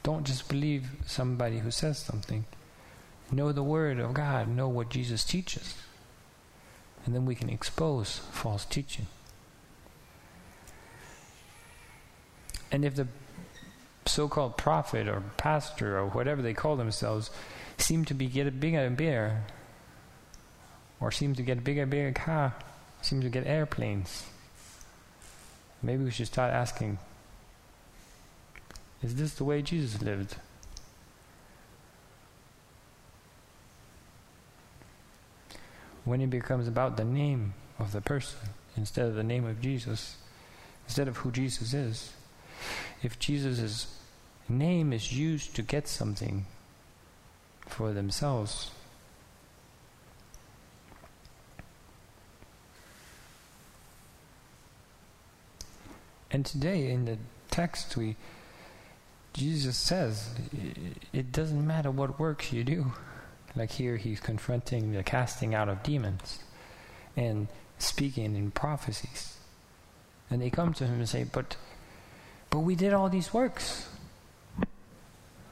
Don't 0.03 0.27
just 0.27 0.49
believe 0.49 0.91
somebody 1.07 1.59
who 1.59 1.71
says 1.71 1.99
something. 1.99 2.45
Know 3.33 3.53
the 3.53 3.63
Word 3.63 3.99
of 4.01 4.15
God, 4.15 4.49
know 4.49 4.69
what 4.69 4.91
Jesus 4.91 5.25
teaches. 5.25 5.75
And 7.05 7.15
then 7.15 7.27
we 7.27 7.35
can 7.35 7.49
expose 7.49 8.19
false 8.31 8.65
teaching. 8.65 9.07
And 12.73 12.85
if 12.85 12.95
the 12.95 13.09
so 14.11 14.29
called 14.29 14.57
prophet 14.57 15.09
or 15.09 15.23
pastor 15.37 15.99
or 15.99 16.07
whatever 16.07 16.43
they 16.43 16.55
call 16.55 16.77
themselves 16.77 17.31
seem 17.79 18.05
to 18.05 18.15
be 18.15 18.27
getting 18.27 18.59
bigger 18.59 18.79
and 18.79 18.97
bigger, 18.97 19.43
or 21.01 21.11
seem 21.11 21.35
to 21.35 21.43
get 21.43 21.65
bigger 21.65 21.83
and 21.83 21.91
bigger 21.91 22.13
car, 22.13 22.55
seem 23.03 23.23
to 23.23 23.29
get 23.29 23.47
airplanes, 23.47 24.27
maybe 25.83 26.05
we 26.05 26.11
should 26.11 26.27
start 26.27 26.53
asking 26.53 26.99
is 29.03 29.15
this 29.15 29.35
the 29.35 29.45
way 29.45 29.63
Jesus 29.63 30.03
lived? 30.03 30.37
When 36.05 36.21
it 36.21 36.29
becomes 36.29 36.69
about 36.69 36.97
the 36.97 37.05
name 37.05 37.55
of 37.79 37.93
the 37.93 38.01
person 38.01 38.51
instead 38.77 39.07
of 39.07 39.15
the 39.15 39.23
name 39.23 39.47
of 39.47 39.61
Jesus, 39.61 40.17
instead 40.87 41.09
of 41.09 41.19
who 41.19 41.31
Jesus 41.31 41.73
is, 41.73 42.13
if 43.03 43.19
Jesus' 43.19 44.00
name 44.51 44.93
is 44.93 45.13
used 45.13 45.55
to 45.57 45.63
get 45.63 45.89
something 45.89 46.47
for 47.67 47.93
themselves, 47.93 48.71
and 56.31 56.45
today 56.45 56.91
in 56.91 57.05
the 57.05 57.19
text 57.51 57.97
we 57.97 58.17
Jesus 59.33 59.77
says 59.77 60.35
it 61.13 61.33
doesn't 61.33 61.67
matter 61.67 61.91
what 61.91 62.19
works 62.19 62.53
you 62.53 62.65
do. 62.65 62.93
Like 63.57 63.73
here, 63.73 63.97
he's 63.97 64.21
confronting 64.21 64.93
the 64.93 65.03
casting 65.03 65.55
out 65.55 65.69
of 65.69 65.83
demons 65.83 66.41
and 67.17 67.49
speaking 67.79 68.37
in 68.37 68.51
prophecies. 68.51 69.37
And 70.31 70.41
they 70.41 70.51
come 70.51 70.73
to 70.75 70.87
him 70.87 70.95
and 70.95 71.09
say, 71.09 71.25
But 71.25 71.57
But 72.51 72.61
we 72.61 72.75
did 72.75 72.93
all 72.93 73.09
these 73.09 73.33
works. 73.33 73.89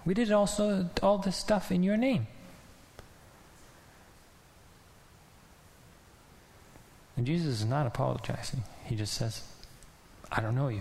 We 0.08 0.14
did 0.14 0.32
also 0.32 0.88
all 1.02 1.18
this 1.18 1.36
stuff 1.36 1.70
in 1.70 1.82
your 1.82 1.98
name. 1.98 2.28
And 7.14 7.26
Jesus 7.26 7.60
is 7.60 7.66
not 7.66 7.86
apologizing. 7.86 8.62
He 8.86 8.96
just 8.96 9.12
says, 9.12 9.42
I 10.32 10.40
don't 10.40 10.54
know 10.54 10.68
you. 10.68 10.80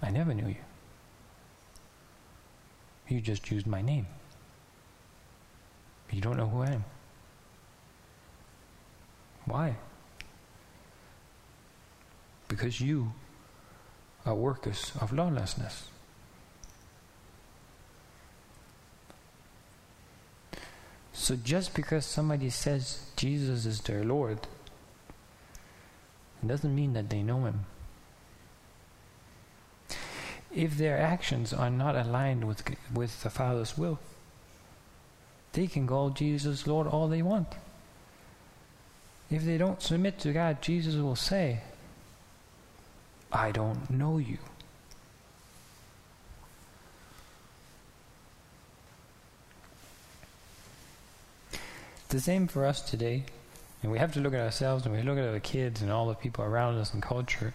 I 0.00 0.08
never 0.08 0.32
knew 0.32 0.48
you. 0.48 0.56
You 3.08 3.20
just 3.20 3.50
used 3.50 3.66
my 3.66 3.82
name. 3.82 4.06
You 6.10 6.22
don't 6.22 6.38
know 6.38 6.48
who 6.48 6.62
I 6.62 6.70
am. 6.70 6.84
Why? 9.44 9.76
Because 12.48 12.80
you 12.80 13.12
are 14.24 14.34
workers 14.34 14.92
of 14.98 15.12
lawlessness. 15.12 15.90
So 21.20 21.36
just 21.36 21.74
because 21.74 22.06
somebody 22.06 22.48
says 22.48 23.04
Jesus 23.14 23.66
is 23.66 23.82
their 23.82 24.02
Lord, 24.02 24.38
it 26.42 26.48
doesn't 26.48 26.74
mean 26.74 26.94
that 26.94 27.10
they 27.10 27.22
know 27.22 27.44
Him. 27.44 27.66
If 30.50 30.78
their 30.78 30.98
actions 30.98 31.52
are 31.52 31.68
not 31.68 31.94
aligned 31.94 32.48
with, 32.48 32.64
with 32.94 33.22
the 33.22 33.28
Father's 33.28 33.76
will, 33.76 33.98
they 35.52 35.66
can 35.66 35.86
call 35.86 36.08
Jesus 36.08 36.66
Lord 36.66 36.86
all 36.86 37.06
they 37.06 37.20
want. 37.20 37.48
If 39.30 39.44
they 39.44 39.58
don't 39.58 39.82
submit 39.82 40.18
to 40.20 40.32
God, 40.32 40.62
Jesus 40.62 40.94
will 40.94 41.16
say, 41.16 41.60
I 43.30 43.50
don't 43.50 43.90
know 43.90 44.16
you. 44.16 44.38
The 52.10 52.20
same 52.20 52.48
for 52.48 52.66
us 52.66 52.82
today. 52.82 53.24
And 53.82 53.90
we 53.90 53.98
have 53.98 54.12
to 54.12 54.20
look 54.20 54.34
at 54.34 54.40
ourselves 54.40 54.84
and 54.84 54.94
we 54.94 55.02
look 55.02 55.16
at 55.16 55.24
our 55.24 55.40
kids 55.40 55.80
and 55.80 55.90
all 55.90 56.08
the 56.08 56.14
people 56.14 56.44
around 56.44 56.76
us 56.76 56.92
and 56.92 57.02
culture. 57.02 57.54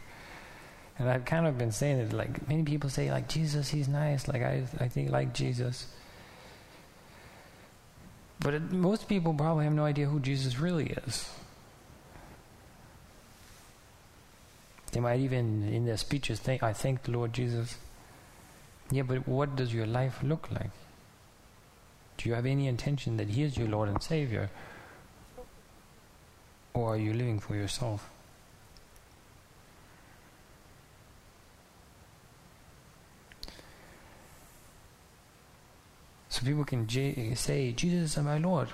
And 0.97 1.09
I've 1.09 1.25
kind 1.25 1.45
of 1.45 1.57
been 1.57 1.71
saying 1.71 1.99
it 1.99 2.13
like 2.13 2.47
many 2.47 2.63
people 2.63 2.89
say 2.89 3.11
like 3.11 3.27
Jesus, 3.27 3.69
he's 3.69 3.87
nice. 3.87 4.27
Like 4.27 4.41
I, 4.41 4.63
I 4.79 4.87
think 4.87 5.11
like 5.11 5.33
Jesus. 5.33 5.87
But 8.39 8.53
it, 8.53 8.71
most 8.71 9.07
people 9.07 9.33
probably 9.33 9.65
have 9.65 9.73
no 9.73 9.85
idea 9.85 10.07
who 10.07 10.19
Jesus 10.19 10.57
really 10.57 10.87
is. 11.05 11.29
They 14.93 15.01
might 15.01 15.19
even 15.19 15.67
in 15.67 15.85
their 15.85 15.97
speeches 15.97 16.39
think, 16.39 16.63
"I 16.63 16.71
thank 16.71 17.03
the 17.03 17.11
Lord 17.11 17.33
Jesus." 17.33 17.77
Yeah, 18.89 19.03
but 19.03 19.27
what 19.27 19.55
does 19.55 19.73
your 19.73 19.85
life 19.85 20.23
look 20.23 20.49
like? 20.51 20.71
Do 22.17 22.29
you 22.29 22.35
have 22.35 22.45
any 22.45 22.67
intention 22.67 23.17
that 23.17 23.29
He 23.29 23.43
is 23.43 23.57
your 23.57 23.67
Lord 23.67 23.89
and 23.89 24.01
Savior? 24.01 24.49
Or 26.73 26.93
are 26.93 26.97
you 26.97 27.13
living 27.13 27.39
for 27.39 27.55
yourself? 27.55 28.09
So 36.29 36.43
people 36.43 36.65
can 36.65 36.87
say, 37.35 37.71
Jesus 37.71 38.17
is 38.17 38.23
my 38.23 38.37
Lord. 38.37 38.67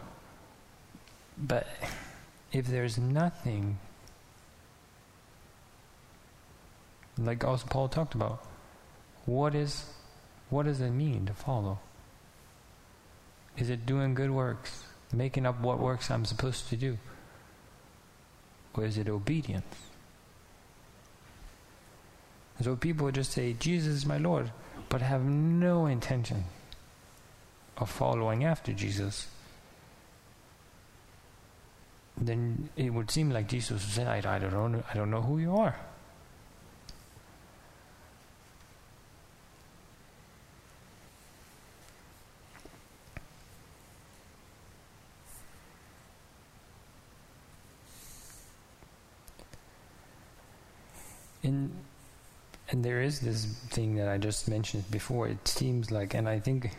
But 1.37 1.67
if 2.51 2.65
there's 2.65 2.97
nothing, 2.97 3.77
like 7.17 7.43
also 7.43 7.67
Paul 7.67 7.87
talked 7.87 8.15
about, 8.15 8.43
what 9.25 9.53
is 9.53 9.85
what 10.49 10.65
does 10.65 10.81
it 10.81 10.89
mean 10.89 11.27
to 11.27 11.33
follow? 11.33 11.79
Is 13.57 13.69
it 13.69 13.85
doing 13.85 14.13
good 14.13 14.31
works? 14.31 14.83
Making 15.13 15.45
up 15.45 15.59
what 15.61 15.79
works 15.79 16.09
I'm 16.09 16.25
supposed 16.25 16.69
to 16.69 16.75
do? 16.75 16.97
Or 18.73 18.85
is 18.85 18.97
it 18.97 19.09
obedience? 19.09 19.75
So 22.61 22.75
people 22.75 23.09
just 23.11 23.31
say, 23.31 23.53
Jesus 23.53 23.93
is 23.95 24.05
my 24.05 24.17
Lord, 24.17 24.51
but 24.89 25.01
have 25.01 25.23
no 25.23 25.87
intention 25.87 26.45
of 27.77 27.89
following 27.89 28.43
after 28.43 28.71
Jesus. 28.71 29.27
Then 32.17 32.69
it 32.77 32.93
would 32.93 33.09
seem 33.09 33.31
like 33.31 33.47
Jesus 33.47 33.81
say, 33.81 34.05
I, 34.05 34.17
I 34.17 34.39
don't 34.39 34.53
know, 34.53 34.83
I 34.89 34.93
don't 34.93 35.09
know 35.09 35.21
who 35.21 35.39
you 35.39 35.55
are. 35.55 35.75
And 51.43 51.71
and 52.69 52.85
there 52.85 53.00
is 53.11 53.19
this 53.19 53.45
thing 53.69 53.95
that 53.95 54.07
I 54.07 54.17
just 54.17 54.47
mentioned 54.47 54.89
before. 54.89 55.27
It 55.27 55.47
seems 55.47 55.91
like, 55.91 56.13
and 56.13 56.29
I 56.29 56.39
think, 56.39 56.71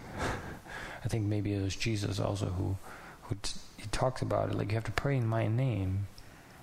I 1.05 1.09
think 1.09 1.27
maybe 1.27 1.53
it 1.53 1.62
was 1.62 1.77
Jesus 1.77 2.18
also 2.18 2.47
who, 2.47 2.77
who 3.23 3.37
t- 3.42 3.61
he 3.77 3.87
talks 3.88 4.23
about 4.23 4.51
it. 4.51 4.55
Like 4.55 4.68
you 4.68 4.75
have 4.75 4.85
to 4.85 4.92
pray 4.92 5.16
in 5.16 5.27
my 5.27 5.47
name, 5.47 6.07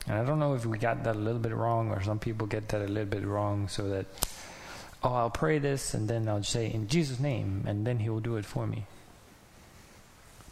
and 0.08 0.18
I 0.18 0.24
don't 0.24 0.40
know 0.40 0.56
if 0.56 0.66
we 0.66 0.78
got 0.78 1.04
that 1.04 1.16
a 1.16 1.20
little 1.20 1.40
bit 1.40 1.54
wrong, 1.54 1.92
or 1.92 2.02
some 2.02 2.20
people 2.20 2.48
get 2.48 2.70
that 2.70 2.82
a 2.82 2.88
little 2.88 3.10
bit 3.10 3.26
wrong, 3.26 3.68
so 3.68 3.90
that, 3.90 4.06
oh, 5.04 5.14
I'll 5.14 5.30
pray 5.30 5.60
this, 5.60 5.94
and 5.94 6.08
then 6.08 6.28
I'll 6.28 6.44
say 6.44 6.72
in 6.72 6.88
Jesus' 6.88 7.20
name, 7.20 7.64
and 7.68 7.86
then 7.86 8.00
He 8.00 8.10
will 8.10 8.22
do 8.22 8.38
it 8.38 8.46
for 8.46 8.66
me. 8.66 8.86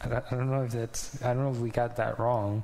I 0.00 0.08
don't, 0.30 0.48
know 0.48 0.62
if 0.62 0.70
that's, 0.72 1.20
I 1.24 1.34
don't 1.34 1.42
know 1.42 1.50
if 1.50 1.58
we 1.58 1.70
got 1.70 1.96
that 1.96 2.20
wrong. 2.20 2.62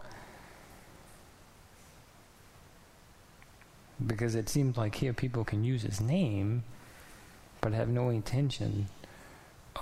Because 4.04 4.35
it 4.35 4.48
seems 4.48 4.76
like 4.76 4.96
here 4.96 5.12
people 5.12 5.44
can 5.44 5.64
use 5.64 5.83
his 5.83 6.00
name 6.00 6.64
but 7.61 7.72
have 7.72 7.88
no 7.88 8.11
intention 8.11 8.88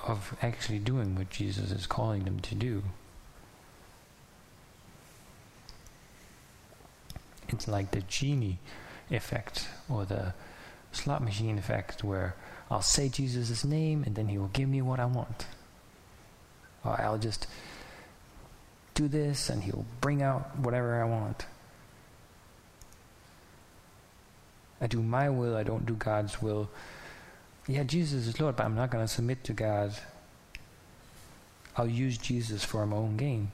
of 0.05 0.37
actually 0.41 0.79
doing 0.79 1.17
what 1.17 1.31
Jesus 1.31 1.71
is 1.71 1.87
calling 1.87 2.25
them 2.25 2.41
to 2.41 2.55
do. 2.55 2.83
It's 7.49 7.69
like 7.69 7.91
the 7.91 8.03
genie 8.03 8.59
effect 9.11 9.69
or 9.89 10.05
the 10.05 10.35
slot 10.93 11.23
machine 11.23 11.59
effect 11.59 12.05
where 12.05 12.35
I'll 12.71 12.83
say 12.83 13.09
Jesus' 13.09 13.65
name 13.65 14.05
and 14.05 14.15
then 14.15 14.29
he 14.29 14.39
will 14.39 14.49
give 14.49 14.69
me 14.69 14.81
what 14.81 15.01
I 15.01 15.07
want. 15.07 15.47
Or 16.85 17.01
I'll 17.01 17.19
just 17.19 17.47
do 18.95 19.09
this 19.09 19.51
and 19.51 19.63
he'll 19.63 19.87
bring 20.01 20.23
out 20.23 20.59
whatever 20.59 21.03
I 21.03 21.05
want. 21.05 21.47
I 24.83 24.89
do 24.89 25.01
my 25.01 25.31
will, 25.31 25.57
I 25.57 25.63
don't 25.63 25.87
do 25.87 25.95
God's 25.95 26.43
will. 26.43 26.69
Yeah, 27.69 27.85
Jesus 27.85 28.27
is 28.27 28.41
Lord, 28.41 28.57
but 28.57 28.65
I'm 28.67 28.75
not 28.75 28.91
going 28.91 29.05
to 29.05 29.13
submit 29.13 29.45
to 29.45 29.53
God. 29.53 29.95
I'll 31.77 31.87
use 31.87 32.19
Jesus 32.19 32.65
for 32.65 32.85
my 32.85 32.97
own 32.97 33.17
gain, 33.17 33.53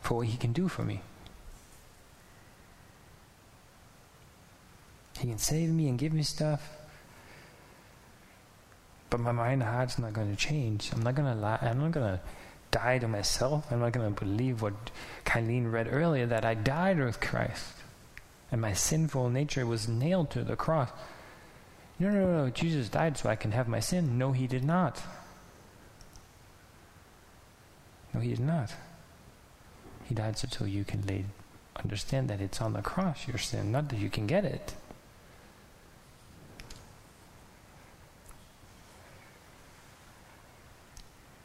for 0.00 0.18
what 0.18 0.28
He 0.28 0.36
can 0.36 0.52
do 0.52 0.68
for 0.68 0.84
me. 0.84 1.02
He 5.18 5.26
can 5.26 5.38
save 5.38 5.68
me 5.68 5.88
and 5.88 5.98
give 5.98 6.12
me 6.12 6.22
stuff. 6.22 6.76
But 9.10 9.18
my 9.18 9.32
mind 9.32 9.62
and 9.62 9.70
heart's 9.70 9.98
not 9.98 10.12
going 10.12 10.30
to 10.30 10.36
change. 10.36 10.90
I'm 10.92 11.02
not 11.02 11.16
going 11.16 11.30
to 11.30 11.38
lie. 11.38 11.58
I'm 11.60 11.80
not 11.80 11.90
going 11.90 12.06
to 12.06 12.20
die 12.70 13.00
to 13.00 13.08
myself. 13.08 13.66
I'm 13.72 13.80
not 13.80 13.90
going 13.90 14.14
to 14.14 14.24
believe 14.24 14.62
what 14.62 14.74
Kylene 15.26 15.70
read 15.70 15.88
earlier 15.90 16.26
that 16.26 16.44
I 16.44 16.54
died 16.54 17.00
with 17.00 17.20
Christ 17.20 17.79
and 18.50 18.60
my 18.60 18.72
sinful 18.72 19.30
nature 19.30 19.66
was 19.66 19.88
nailed 19.88 20.30
to 20.30 20.42
the 20.42 20.56
cross. 20.56 20.90
No, 21.98 22.10
no, 22.10 22.44
no, 22.44 22.50
Jesus 22.50 22.88
died 22.88 23.18
so 23.18 23.28
I 23.28 23.36
can 23.36 23.52
have 23.52 23.68
my 23.68 23.80
sin. 23.80 24.16
No, 24.18 24.32
he 24.32 24.46
did 24.46 24.64
not. 24.64 25.02
No, 28.12 28.20
he 28.20 28.30
did 28.30 28.40
not. 28.40 28.74
He 30.04 30.14
died 30.14 30.38
so 30.38 30.64
you 30.64 30.84
can 30.84 31.06
lay, 31.06 31.26
understand 31.76 32.28
that 32.30 32.40
it's 32.40 32.60
on 32.60 32.72
the 32.72 32.82
cross, 32.82 33.28
your 33.28 33.38
sin, 33.38 33.70
not 33.70 33.90
that 33.90 33.98
you 33.98 34.10
can 34.10 34.26
get 34.26 34.44
it. 34.44 34.74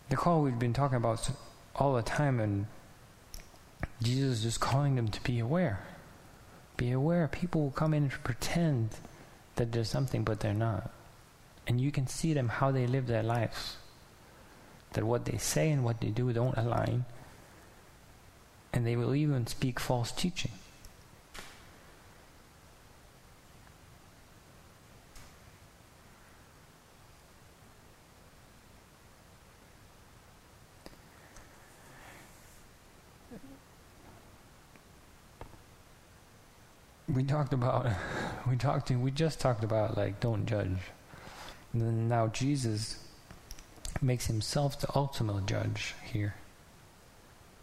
The 0.10 0.16
call 0.16 0.42
we've 0.42 0.58
been 0.58 0.74
talking 0.74 0.98
about 0.98 1.30
all 1.76 1.94
the 1.94 2.02
time, 2.02 2.40
and 2.40 2.68
Jesus 4.02 4.46
is 4.46 4.58
calling 4.58 4.96
them 4.96 5.10
to 5.10 5.22
be 5.22 5.40
aware. 5.40 5.86
Be 6.78 6.92
aware 6.92 7.28
people 7.28 7.62
will 7.62 7.72
come 7.72 7.94
in 7.94 8.04
and 8.04 8.12
pretend 8.24 8.90
that 9.56 9.72
there's 9.72 9.90
something, 9.90 10.24
but 10.24 10.42
they're 10.42 10.54
not. 10.54 10.92
And 11.68 11.80
you 11.80 11.92
can 11.92 12.08
see 12.08 12.34
them 12.34 12.50
how 12.50 12.72
they 12.72 12.86
live 12.86 13.08
their 13.08 13.24
lives. 13.24 13.78
That 14.94 15.06
what 15.06 15.26
they 15.26 15.38
say 15.38 15.72
and 15.72 15.84
what 15.84 16.02
they 16.02 16.10
do 16.10 16.32
don't 16.34 16.58
align. 16.58 17.06
And 18.74 18.86
they 18.86 18.96
will 18.96 19.16
even 19.16 19.48
speak 19.48 19.80
false 19.80 20.12
teaching. 20.12 20.52
We 37.16 37.24
talked 37.24 37.54
about 37.54 37.88
we 38.50 38.58
talked 38.58 38.92
we 38.92 39.10
just 39.10 39.40
talked 39.40 39.64
about 39.64 39.98
like 39.98 40.20
don't 40.20 40.46
judge. 40.46 40.78
And 41.74 41.82
then 41.82 42.08
now 42.08 42.28
jesus 42.28 43.00
makes 44.02 44.28
himself 44.28 44.80
the 44.80 44.94
ultimate 44.94 45.46
judge 45.46 45.96
here. 46.04 46.36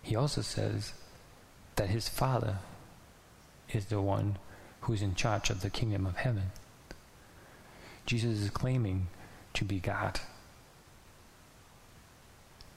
He 0.03 0.17
also 0.17 0.41
says 0.41 0.95
that 1.77 1.91
his 1.91 2.09
father 2.09 2.59
is 3.71 3.87
the 3.87 4.01
one 4.01 4.39
who's 4.83 5.03
in 5.03 5.15
charge 5.15 5.51
of 5.51 5.61
the 5.61 5.71
kingdom 5.71 6.07
of 6.07 6.17
heaven. 6.17 6.51
Jesus 8.07 8.41
is 8.41 8.51
claiming 8.51 9.09
to 9.55 9.65
be 9.65 9.79
god. 9.79 10.21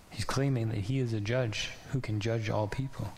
He's 0.09 0.25
claiming 0.25 0.69
that 0.69 0.81
he 0.81 0.99
is 0.99 1.13
a 1.13 1.19
judge 1.19 1.71
who 1.91 1.99
can 1.99 2.19
judge 2.19 2.49
all 2.49 2.67
people 2.67 3.11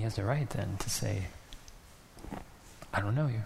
he 0.00 0.04
has 0.04 0.16
the 0.16 0.24
right 0.24 0.48
then 0.48 0.78
to 0.78 0.88
say, 0.88 1.24
I 2.90 3.00
don't 3.00 3.14
know 3.14 3.26
you. 3.26 3.42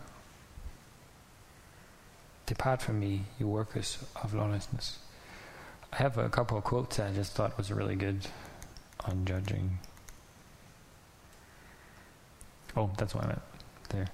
Depart 2.46 2.80
from 2.80 3.00
me, 3.00 3.22
you 3.40 3.48
workers 3.48 3.98
of 4.22 4.34
lawlessness. 4.34 5.00
I 5.92 5.96
have 5.96 6.16
a 6.16 6.28
couple 6.28 6.56
of 6.56 6.62
quotes 6.62 6.98
that 6.98 7.10
I 7.10 7.12
just 7.12 7.32
thought 7.32 7.58
was 7.58 7.72
really 7.72 7.96
good 7.96 8.28
on 9.04 9.24
judging. 9.24 9.80
Oh, 12.76 12.88
that's 12.96 13.16
what 13.16 13.24
I 13.24 13.26
meant. 13.26 13.42
There. 13.88 14.06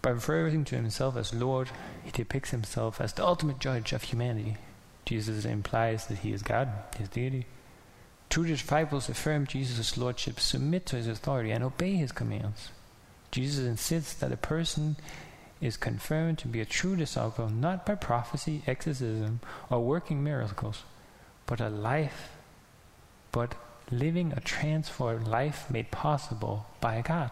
By 0.00 0.08
referring 0.08 0.64
to 0.64 0.74
himself 0.76 1.18
as 1.18 1.34
Lord, 1.34 1.68
he 2.02 2.12
depicts 2.12 2.50
himself 2.50 2.98
as 2.98 3.12
the 3.12 3.26
ultimate 3.26 3.58
judge 3.58 3.92
of 3.92 4.04
humanity. 4.04 4.56
Jesus 5.04 5.44
implies 5.44 6.06
that 6.06 6.20
he 6.20 6.32
is 6.32 6.42
God, 6.42 6.70
his 6.96 7.10
deity. 7.10 7.44
True 8.28 8.46
disciples 8.46 9.08
affirm 9.08 9.46
Jesus' 9.46 9.96
lordship, 9.96 10.40
submit 10.40 10.86
to 10.86 10.96
his 10.96 11.08
authority, 11.08 11.50
and 11.50 11.64
obey 11.64 11.94
his 11.94 12.12
commands. 12.12 12.70
Jesus 13.30 13.64
insists 13.66 14.14
that 14.14 14.32
a 14.32 14.36
person 14.36 14.96
is 15.60 15.76
confirmed 15.76 16.38
to 16.38 16.48
be 16.48 16.60
a 16.60 16.66
true 16.66 16.96
disciple 16.96 17.48
not 17.48 17.86
by 17.86 17.94
prophecy, 17.94 18.62
exorcism, 18.66 19.40
or 19.70 19.80
working 19.80 20.22
miracles, 20.22 20.82
but 21.46 21.60
a 21.60 21.68
life, 21.68 22.30
but 23.32 23.54
living 23.90 24.32
a 24.32 24.40
transformed 24.40 25.26
life 25.26 25.70
made 25.70 25.90
possible 25.90 26.66
by 26.80 27.00
God. 27.00 27.30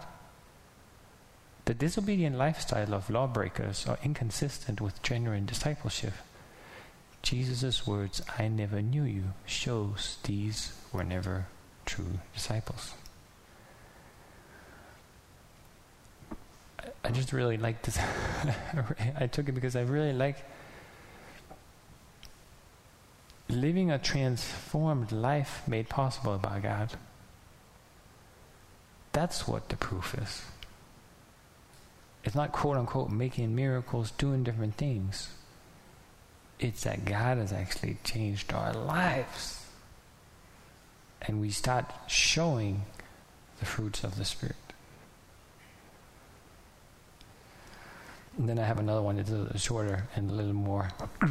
The 1.67 1.75
disobedient 1.75 2.37
lifestyle 2.37 2.95
of 2.95 3.11
lawbreakers 3.11 3.87
are 3.87 3.99
inconsistent 4.05 4.81
with 4.81 5.03
genuine 5.03 5.47
discipleship. 5.47 6.13
Jesus' 7.25 7.87
words, 7.87 8.21
I 8.39 8.49
never 8.49 8.83
knew 8.83 9.03
you, 9.03 9.33
shows 9.47 10.19
these 10.25 10.75
were 10.93 11.03
never 11.03 11.47
true 11.87 12.19
disciples. 12.35 12.93
I 17.03 17.11
just 17.11 17.33
really 17.33 17.57
like 17.57 17.81
this. 17.81 17.99
I 19.19 19.27
took 19.27 19.49
it 19.49 19.53
because 19.53 19.75
I 19.75 19.81
really 19.81 20.13
like 20.13 20.45
living 23.49 23.91
a 23.91 23.99
transformed 23.99 25.11
life 25.11 25.63
made 25.67 25.89
possible 25.89 26.37
by 26.37 26.61
God. 26.61 26.93
That's 29.13 29.49
what 29.49 29.71
the 29.71 29.77
proof 29.77 30.15
is. 30.21 30.43
It's 32.23 32.35
not 32.35 32.53
quote 32.53 32.77
unquote 32.77 33.11
making 33.11 33.55
miracles, 33.55 34.11
doing 34.11 34.45
different 34.45 34.75
things. 34.75 35.31
It's 36.65 36.85
that 36.85 37.05
God 37.05 37.37
has 37.37 37.53
actually 37.53 37.99
changed 38.05 38.55
our 38.55 38.73
lives 38.73 39.67
and 41.21 41.39
we 41.39 41.51
start 41.51 41.85
showing 42.07 42.87
the 43.59 43.67
fruits 43.67 44.03
of 44.03 44.17
the 44.17 44.25
Spirit. 44.25 44.57
And 48.39 48.49
then 48.49 48.59
I 48.59 48.65
have 48.65 48.79
another 48.79 49.03
one 49.03 49.19
that's 49.19 49.29
a 49.29 49.35
little 49.35 49.59
shorter 49.59 50.09
and 50.17 50.31
a 50.31 50.33
little 50.33 50.55
more. 50.55 50.89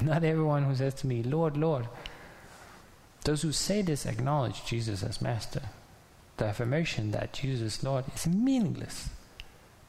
Not 0.00 0.24
everyone 0.24 0.64
who 0.64 0.74
says 0.74 0.94
to 0.94 1.06
me, 1.06 1.22
Lord, 1.22 1.58
Lord. 1.58 1.88
Those 3.24 3.42
who 3.42 3.52
say 3.52 3.82
this 3.82 4.06
acknowledge 4.06 4.64
Jesus 4.64 5.02
as 5.02 5.20
Master. 5.20 5.60
The 6.38 6.46
affirmation 6.46 7.10
that 7.10 7.34
Jesus 7.34 7.76
is 7.76 7.84
Lord 7.84 8.06
is 8.14 8.26
meaningless 8.26 9.10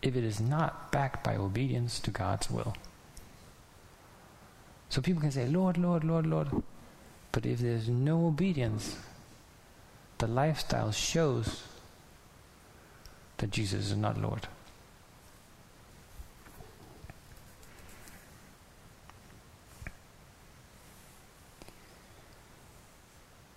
if 0.02 0.18
it 0.18 0.26
is 0.26 0.42
not 0.42 0.92
backed 0.92 1.24
by 1.24 1.38
obedience 1.38 2.02
to 2.02 2.12
God's 2.12 2.52
will. 2.52 2.74
So 4.90 5.02
people 5.02 5.22
can 5.22 5.32
say, 5.32 5.48
Lord, 5.48 5.78
Lord, 5.78 6.04
Lord, 6.04 6.26
Lord. 6.26 6.50
But 7.32 7.46
if 7.46 7.60
there's 7.60 7.88
no 7.88 8.26
obedience, 8.28 8.98
the 10.18 10.28
lifestyle 10.28 10.92
shows 10.92 11.64
that 13.38 13.52
Jesus 13.52 13.92
is 13.92 13.98
not 13.98 14.20
Lord. 14.20 14.48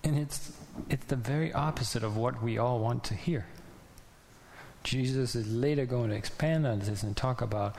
And 0.04 0.18
it's, 0.18 0.52
it's 0.90 1.06
the 1.06 1.16
very 1.16 1.52
opposite 1.52 2.02
of 2.02 2.16
what 2.16 2.42
we 2.42 2.58
all 2.58 2.78
want 2.80 3.04
to 3.04 3.14
hear. 3.14 3.46
Jesus 4.82 5.34
is 5.34 5.46
later 5.46 5.86
going 5.86 6.10
to 6.10 6.16
expand 6.16 6.66
on 6.66 6.80
this 6.80 7.02
and 7.02 7.16
talk 7.16 7.40
about 7.40 7.76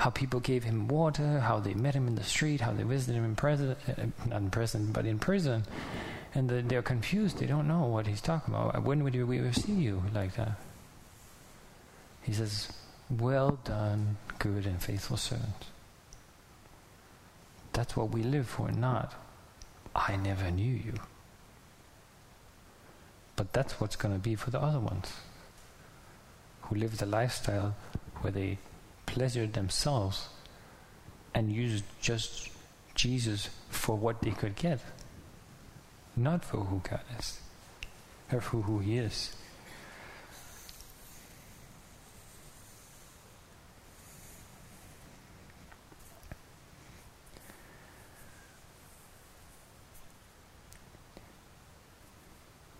how 0.00 0.08
people 0.08 0.40
gave 0.40 0.64
him 0.64 0.88
water, 0.88 1.40
how 1.40 1.60
they 1.60 1.74
met 1.74 1.94
him 1.94 2.06
in 2.06 2.14
the 2.14 2.24
street, 2.24 2.62
how 2.62 2.72
they 2.72 2.84
visited 2.84 3.16
him 3.16 3.24
in 3.26 3.36
prison, 3.36 3.76
uh, 3.86 4.06
not 4.30 4.40
in 4.40 4.50
prison, 4.50 4.90
but 4.92 5.04
in 5.04 5.18
prison. 5.18 5.62
And 6.34 6.48
the, 6.48 6.62
they're 6.62 6.80
confused. 6.80 7.36
They 7.36 7.44
don't 7.44 7.68
know 7.68 7.84
what 7.84 8.06
he's 8.06 8.22
talking 8.22 8.54
about. 8.54 8.82
When 8.82 9.04
would 9.04 9.14
we 9.14 9.38
ever 9.38 9.52
see 9.52 9.72
you 9.72 10.02
like 10.14 10.36
that? 10.36 10.52
He 12.22 12.32
says, 12.32 12.72
Well 13.10 13.58
done, 13.64 14.16
good 14.38 14.64
and 14.64 14.82
faithful 14.82 15.18
servant. 15.18 15.66
That's 17.74 17.94
what 17.94 18.10
we 18.10 18.22
live 18.22 18.48
for, 18.48 18.72
not, 18.72 19.12
I 19.94 20.16
never 20.16 20.50
knew 20.50 20.74
you. 20.74 20.94
But 23.36 23.52
that's 23.52 23.78
what's 23.78 23.96
going 23.96 24.14
to 24.14 24.20
be 24.20 24.34
for 24.34 24.50
the 24.50 24.62
other 24.62 24.80
ones 24.80 25.12
who 26.62 26.76
live 26.76 26.96
the 26.96 27.06
lifestyle 27.06 27.74
where 28.22 28.32
they 28.32 28.56
pleasure 29.10 29.44
themselves 29.44 30.28
and 31.34 31.52
use 31.52 31.82
just 32.00 32.48
Jesus 32.94 33.50
for 33.68 33.96
what 33.96 34.22
they 34.22 34.30
could 34.30 34.54
get, 34.54 34.78
not 36.14 36.44
for 36.44 36.58
who 36.58 36.80
God 36.88 37.00
is, 37.18 37.40
or 38.32 38.40
for 38.40 38.62
who 38.62 38.78
He 38.78 38.98
is. 38.98 39.34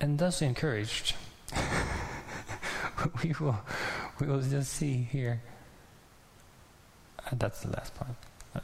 And 0.00 0.18
thus 0.18 0.40
encouraged, 0.40 1.16
we 3.22 3.34
will 3.40 3.58
we 4.20 4.26
will 4.28 4.40
just 4.40 4.72
see 4.72 5.08
here 5.10 5.42
Uh, 7.30 7.36
that's 7.38 7.60
the 7.60 7.70
last 7.70 7.94
part. 7.94 8.10
Uh, 8.54 8.60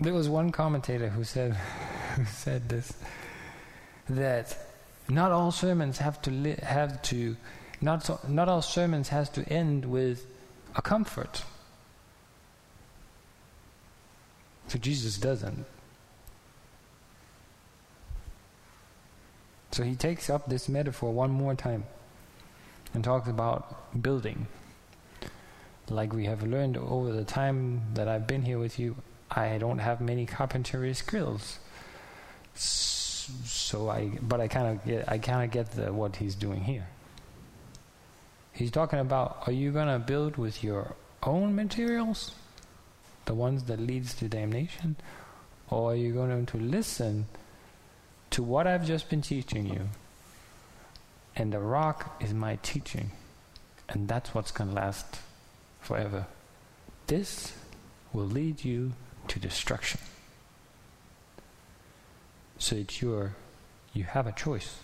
there 0.00 0.14
was 0.14 0.28
one 0.28 0.50
commentator 0.50 1.08
who 1.08 1.24
said, 1.24 1.52
who 2.16 2.24
said 2.24 2.68
this, 2.68 2.92
that 4.08 4.56
not 5.08 5.32
all 5.32 5.50
sermons 5.50 5.98
have 5.98 6.20
to 6.22 6.30
li- 6.30 6.58
have 6.62 7.00
to, 7.02 7.36
not 7.80 8.04
so, 8.04 8.18
not 8.26 8.48
all 8.48 8.62
sermons 8.62 9.08
has 9.08 9.28
to 9.30 9.46
end 9.48 9.84
with 9.84 10.26
a 10.76 10.82
comfort. 10.82 11.44
So 14.68 14.78
Jesus 14.78 15.16
doesn't. 15.18 15.64
So 19.72 19.82
he 19.82 19.94
takes 19.94 20.28
up 20.28 20.48
this 20.48 20.68
metaphor 20.68 21.12
one 21.12 21.30
more 21.30 21.54
time 21.54 21.84
and 22.94 23.04
talks 23.04 23.28
about 23.28 24.02
building 24.02 24.46
like 25.90 26.12
we 26.12 26.26
have 26.26 26.42
learned 26.42 26.76
over 26.76 27.12
the 27.12 27.24
time 27.24 27.82
that 27.94 28.08
I've 28.08 28.26
been 28.26 28.42
here 28.42 28.58
with 28.58 28.78
you, 28.78 28.96
I 29.30 29.58
don't 29.58 29.78
have 29.78 30.00
many 30.00 30.26
carpentry 30.26 30.94
skills. 30.94 31.58
So 32.54 33.90
I, 33.90 34.10
but 34.22 34.40
I 34.40 34.48
kind 34.48 34.68
of 34.68 34.84
get, 34.84 35.10
I 35.10 35.18
kind 35.18 35.44
of 35.44 35.50
get 35.50 35.72
the, 35.72 35.92
what 35.92 36.16
he's 36.16 36.34
doing 36.34 36.64
here. 36.64 36.88
He's 38.52 38.70
talking 38.70 38.98
about, 38.98 39.42
are 39.46 39.52
you 39.52 39.70
gonna 39.70 39.98
build 39.98 40.36
with 40.36 40.64
your 40.64 40.94
own 41.22 41.54
materials, 41.54 42.32
the 43.26 43.34
ones 43.34 43.64
that 43.64 43.78
leads 43.78 44.14
to 44.14 44.28
damnation, 44.28 44.96
or 45.70 45.92
are 45.92 45.96
you 45.96 46.12
going 46.12 46.46
to 46.46 46.56
listen 46.56 47.26
to 48.30 48.42
what 48.42 48.66
I've 48.66 48.86
just 48.86 49.10
been 49.10 49.22
teaching 49.22 49.66
you? 49.66 49.88
And 51.36 51.52
the 51.52 51.60
rock 51.60 52.20
is 52.20 52.32
my 52.32 52.58
teaching, 52.62 53.10
and 53.88 54.08
that's 54.08 54.34
what's 54.34 54.50
gonna 54.50 54.72
last 54.72 55.20
forever. 55.80 56.26
This 57.06 57.54
will 58.12 58.26
lead 58.26 58.64
you 58.64 58.92
to 59.28 59.38
destruction. 59.38 60.00
So 62.58 62.76
that 62.76 63.00
you're, 63.00 63.36
you 63.92 64.04
have 64.04 64.26
a 64.26 64.32
choice. 64.32 64.80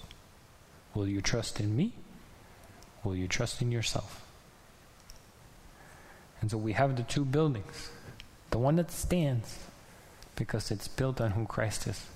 Will 0.95 1.09
you 1.09 1.21
trust 1.21 1.61
in 1.61 1.77
me? 1.77 1.93
Will 3.03 3.17
you 3.17 3.29
trust 3.29 3.61
in 3.61 3.73
yourself? 3.73 4.25
And 6.41 6.51
so 6.51 6.57
we 6.57 6.73
have 6.73 6.97
the 6.97 7.03
two 7.03 7.25
buildings. 7.25 7.91
The 8.51 8.59
one 8.59 8.77
that 8.77 8.91
stands 8.91 9.59
because 10.37 10.71
it's 10.71 10.89
built 10.89 11.21
on 11.21 11.33
who 11.33 11.47
Christ 11.47 11.87
is. 11.87 12.07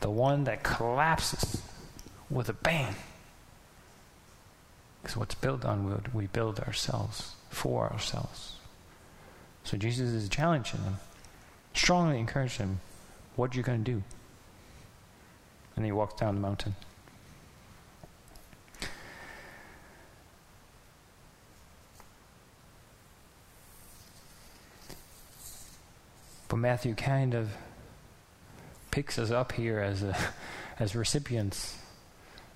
The 0.00 0.10
one 0.10 0.44
that 0.44 0.62
collapses 0.62 1.62
with 2.30 2.48
a 2.48 2.52
bang. 2.52 2.94
Because 5.02 5.16
what's 5.16 5.34
built 5.34 5.64
on, 5.64 6.02
we 6.12 6.26
build 6.26 6.60
ourselves, 6.60 7.34
for 7.50 7.90
ourselves. 7.92 8.54
So 9.64 9.76
Jesus 9.76 10.10
is 10.10 10.28
challenging 10.28 10.82
them, 10.84 10.98
strongly 11.74 12.18
encouraging 12.18 12.66
them, 12.66 12.80
what 13.36 13.54
are 13.54 13.56
you 13.56 13.62
going 13.62 13.84
to 13.84 13.92
do? 13.92 14.02
And 15.76 15.84
he 15.84 15.92
walks 15.92 16.18
down 16.18 16.34
the 16.34 16.40
mountain. 16.40 16.74
But 26.48 26.56
Matthew 26.56 26.96
kind 26.96 27.34
of 27.34 27.50
picks 28.90 29.18
us 29.18 29.30
up 29.30 29.52
here 29.52 29.78
as 29.78 30.02
a, 30.02 30.16
as 30.80 30.96
recipients, 30.96 31.78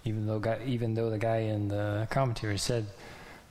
even 0.05 0.27
though 0.27 0.41
guy, 0.41 0.59
even 0.67 0.95
though 0.95 1.11
the 1.11 1.19
guy 1.19 1.39
in 1.39 1.69
the 1.69 2.09
commentary 2.11 2.59
said 2.59 2.87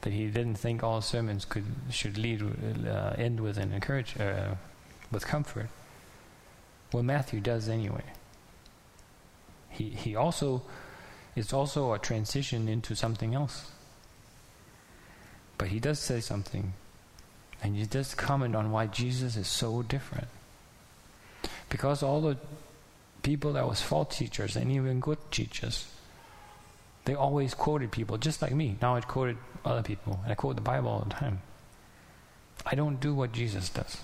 that 0.04 0.14
he 0.14 0.28
didn't 0.28 0.56
think 0.56 0.84
all 0.84 1.02
sermons 1.02 1.46
could 1.46 1.66
should 1.90 2.18
lead 2.18 2.42
uh, 2.88 3.14
end 3.18 3.40
with 3.40 3.58
an 3.58 3.74
encourage 3.74 4.20
uh, 4.20 4.56
with 5.12 5.26
comfort. 5.26 5.70
Well, 6.92 7.04
Matthew 7.04 7.40
does 7.40 7.68
anyway. 7.68 8.04
He 9.70 9.90
he 9.90 10.16
also 10.16 10.62
it's 11.36 11.54
also 11.54 11.94
a 11.94 12.00
transition 12.00 12.68
into 12.68 12.96
something 12.96 13.34
else. 13.34 13.72
But 15.58 15.70
he 15.70 15.80
does 15.80 16.00
say 16.00 16.20
something, 16.20 16.74
and 17.62 17.76
he 17.76 17.86
does 17.86 18.14
comment 18.14 18.56
on 18.56 18.72
why 18.72 18.88
Jesus 18.88 19.38
is 19.38 19.48
so 19.48 19.82
different. 19.84 20.28
Because 21.70 22.04
all 22.04 22.22
the 22.22 22.38
people 23.22 23.54
that 23.54 23.68
was 23.68 23.82
false 23.82 24.18
teachers 24.18 24.56
and 24.56 24.70
even 24.72 25.00
good 25.00 25.20
teachers, 25.32 25.88
they 27.06 27.16
always 27.16 27.54
quoted 27.54 27.92
people 27.92 28.18
just 28.18 28.42
like 28.42 28.54
me. 28.54 28.78
Now 28.82 28.96
I 28.96 29.02
quoted 29.02 29.38
other 29.66 29.84
people, 29.84 30.20
and 30.24 30.32
I 30.32 30.36
quote 30.36 30.56
the 30.56 30.62
Bible 30.62 30.90
all 30.90 31.02
the 31.02 31.14
time. 31.14 31.42
I 32.66 32.76
don't 32.76 33.00
do 33.00 33.14
what 33.14 33.32
Jesus 33.32 33.70
does 33.70 34.02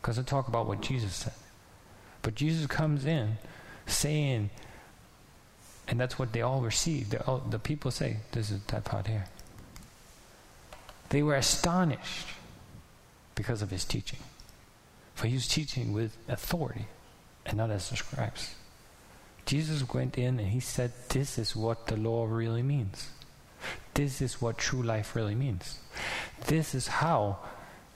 because 0.00 0.18
I 0.18 0.22
talk 0.22 0.48
about 0.48 0.66
what 0.66 0.80
Jesus 0.80 1.14
said. 1.14 1.34
But 2.22 2.34
Jesus 2.34 2.66
comes 2.66 3.04
in 3.04 3.38
saying, 3.86 4.50
and 5.88 5.98
that's 5.98 6.18
what 6.18 6.32
they 6.32 6.42
all 6.42 6.60
received. 6.60 7.14
All, 7.26 7.38
the 7.38 7.58
people 7.58 7.90
say, 7.90 8.18
This 8.32 8.50
is 8.50 8.62
that 8.68 8.84
part 8.84 9.06
here. 9.06 9.26
They 11.08 11.22
were 11.22 11.34
astonished 11.34 12.28
because 13.34 13.62
of 13.62 13.70
his 13.70 13.84
teaching. 13.84 14.20
For 15.14 15.26
he 15.26 15.34
was 15.34 15.48
teaching 15.48 15.92
with 15.92 16.16
authority 16.28 16.86
and 17.44 17.58
not 17.58 17.70
as 17.70 17.90
the 17.90 17.96
scribes. 17.96 18.54
Jesus 19.50 19.82
went 19.92 20.16
in 20.16 20.38
and 20.38 20.50
he 20.50 20.60
said, 20.60 20.92
This 21.08 21.36
is 21.36 21.56
what 21.56 21.88
the 21.88 21.96
law 21.96 22.24
really 22.24 22.62
means. 22.62 23.10
This 23.94 24.22
is 24.22 24.40
what 24.40 24.58
true 24.58 24.80
life 24.80 25.16
really 25.16 25.34
means. 25.34 25.80
This 26.46 26.72
is 26.72 26.86
how 26.86 27.38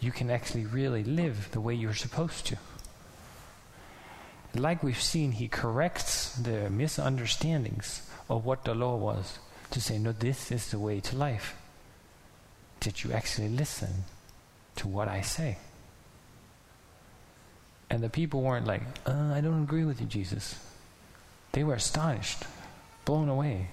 you 0.00 0.10
can 0.10 0.30
actually 0.32 0.64
really 0.64 1.04
live 1.04 1.52
the 1.52 1.60
way 1.60 1.72
you're 1.72 1.94
supposed 1.94 2.44
to. 2.46 2.56
Like 4.56 4.82
we've 4.82 5.00
seen, 5.00 5.30
he 5.30 5.46
corrects 5.46 6.34
the 6.34 6.68
misunderstandings 6.70 8.02
of 8.28 8.44
what 8.44 8.64
the 8.64 8.74
law 8.74 8.96
was 8.96 9.38
to 9.70 9.80
say, 9.80 9.96
No, 9.96 10.10
this 10.10 10.50
is 10.50 10.72
the 10.72 10.80
way 10.80 10.98
to 10.98 11.16
life. 11.16 11.54
Did 12.80 13.04
you 13.04 13.12
actually 13.12 13.50
listen 13.50 14.06
to 14.74 14.88
what 14.88 15.06
I 15.06 15.20
say? 15.20 15.58
And 17.90 18.02
the 18.02 18.10
people 18.10 18.42
weren't 18.42 18.66
like, 18.66 18.82
uh, 19.06 19.32
I 19.32 19.40
don't 19.40 19.62
agree 19.62 19.84
with 19.84 20.00
you, 20.00 20.08
Jesus. 20.08 20.56
They 21.54 21.62
were 21.62 21.74
astonished, 21.74 22.42
blown 23.04 23.28
away. 23.28 23.68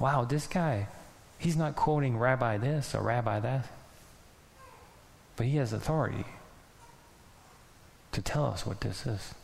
Wow, 0.00 0.24
this 0.24 0.46
guy, 0.46 0.88
he's 1.36 1.54
not 1.54 1.76
quoting 1.76 2.16
Rabbi 2.16 2.56
this 2.56 2.94
or 2.94 3.02
Rabbi 3.02 3.38
that, 3.40 3.66
but 5.36 5.44
he 5.44 5.58
has 5.58 5.74
authority 5.74 6.24
to 8.12 8.22
tell 8.22 8.46
us 8.46 8.64
what 8.64 8.80
this 8.80 9.06
is. 9.06 9.34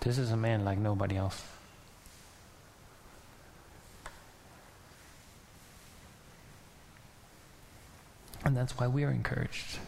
This 0.00 0.16
is 0.16 0.32
a 0.32 0.36
man 0.38 0.64
like 0.64 0.78
nobody 0.78 1.18
else. 1.18 1.44
And 8.42 8.56
that's 8.56 8.78
why 8.78 8.88
we 8.88 9.04
are 9.04 9.10
encouraged. 9.10 9.78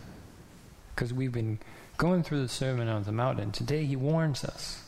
Because 0.95 1.15
we've 1.15 1.33
been 1.33 1.59
going 1.97 2.23
through 2.23 2.43
the 2.43 2.49
Sermon 2.51 2.87
on 2.87 3.05
the 3.05 3.13
Mount, 3.13 3.41
and 3.41 3.55
today 3.55 3.87
he 3.87 3.97
warns 3.97 4.45
us. 4.45 4.84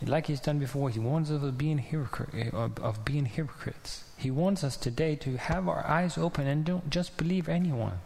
Like 0.00 0.28
he's 0.28 0.40
done 0.40 0.60
before, 0.60 0.90
he 0.90 1.00
warns 1.00 1.30
us 1.30 1.42
of 1.42 1.58
being, 1.58 1.78
hypocrite, 1.78 2.54
of, 2.54 3.04
being 3.04 3.26
hypocrites. 3.26 4.04
He 4.16 4.30
wants 4.30 4.62
us 4.62 4.76
today 4.76 5.16
to 5.16 5.36
have 5.36 5.68
our 5.68 5.84
eyes 5.86 6.16
open 6.16 6.46
and 6.46 6.64
don't 6.64 6.88
just 6.88 7.16
believe 7.16 7.48
anyone. 7.48 7.98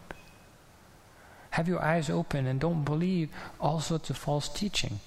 Have 1.51 1.69
your 1.69 1.83
eyes 1.83 2.09
open 2.09 2.47
and 2.47 2.59
don't 2.59 2.85
believe 2.85 3.29
all 3.61 3.81
sorts 3.81 4.09
of 4.09 4.17
false 4.17 4.49
teaching 4.49 5.01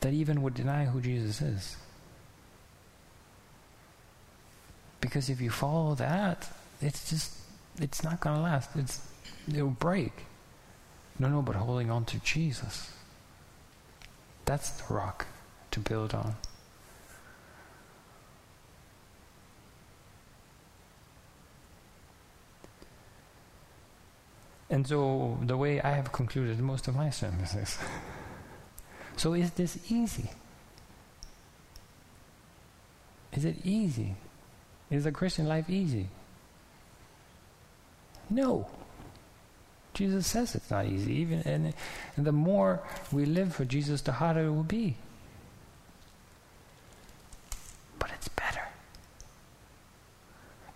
that 0.00 0.12
even 0.12 0.42
would 0.42 0.54
deny 0.54 0.84
who 0.84 1.00
Jesus 1.00 1.40
is. 1.40 1.76
Because 5.00 5.28
if 5.28 5.40
you 5.40 5.50
follow 5.50 5.96
that, 5.96 6.48
it's 6.80 7.10
just, 7.10 7.36
it's 7.80 8.04
not 8.04 8.20
going 8.20 8.36
to 8.36 8.42
last. 8.42 8.70
It's, 8.76 9.04
it'll 9.52 9.70
break. 9.70 10.12
No, 11.18 11.28
no, 11.28 11.42
but 11.42 11.56
holding 11.56 11.90
on 11.90 12.04
to 12.06 12.18
Jesus. 12.20 12.92
That's 14.52 14.68
the 14.68 14.92
rock 14.92 15.24
to 15.70 15.80
build 15.80 16.12
on. 16.12 16.36
And 24.68 24.86
so, 24.86 25.38
the 25.40 25.56
way 25.56 25.80
I 25.80 25.92
have 25.92 26.12
concluded 26.12 26.60
most 26.60 26.86
of 26.86 26.94
my 26.94 27.08
is 27.08 27.78
so, 29.16 29.32
is 29.32 29.52
this 29.52 29.78
easy? 29.90 30.28
Is 33.32 33.46
it 33.46 33.56
easy? 33.64 34.16
Is 34.90 35.04
the 35.04 35.12
Christian 35.12 35.48
life 35.48 35.70
easy? 35.70 36.08
No. 38.28 38.68
Jesus 39.94 40.26
says 40.26 40.54
it's 40.54 40.70
not 40.70 40.86
easy. 40.86 41.14
Even 41.14 41.40
and, 41.40 41.74
and 42.16 42.26
the 42.26 42.32
more 42.32 42.80
we 43.10 43.24
live 43.24 43.54
for 43.54 43.64
Jesus, 43.64 44.00
the 44.00 44.12
harder 44.12 44.44
it 44.44 44.50
will 44.50 44.62
be. 44.62 44.96
But 47.98 48.10
it's 48.16 48.28
better. 48.28 48.62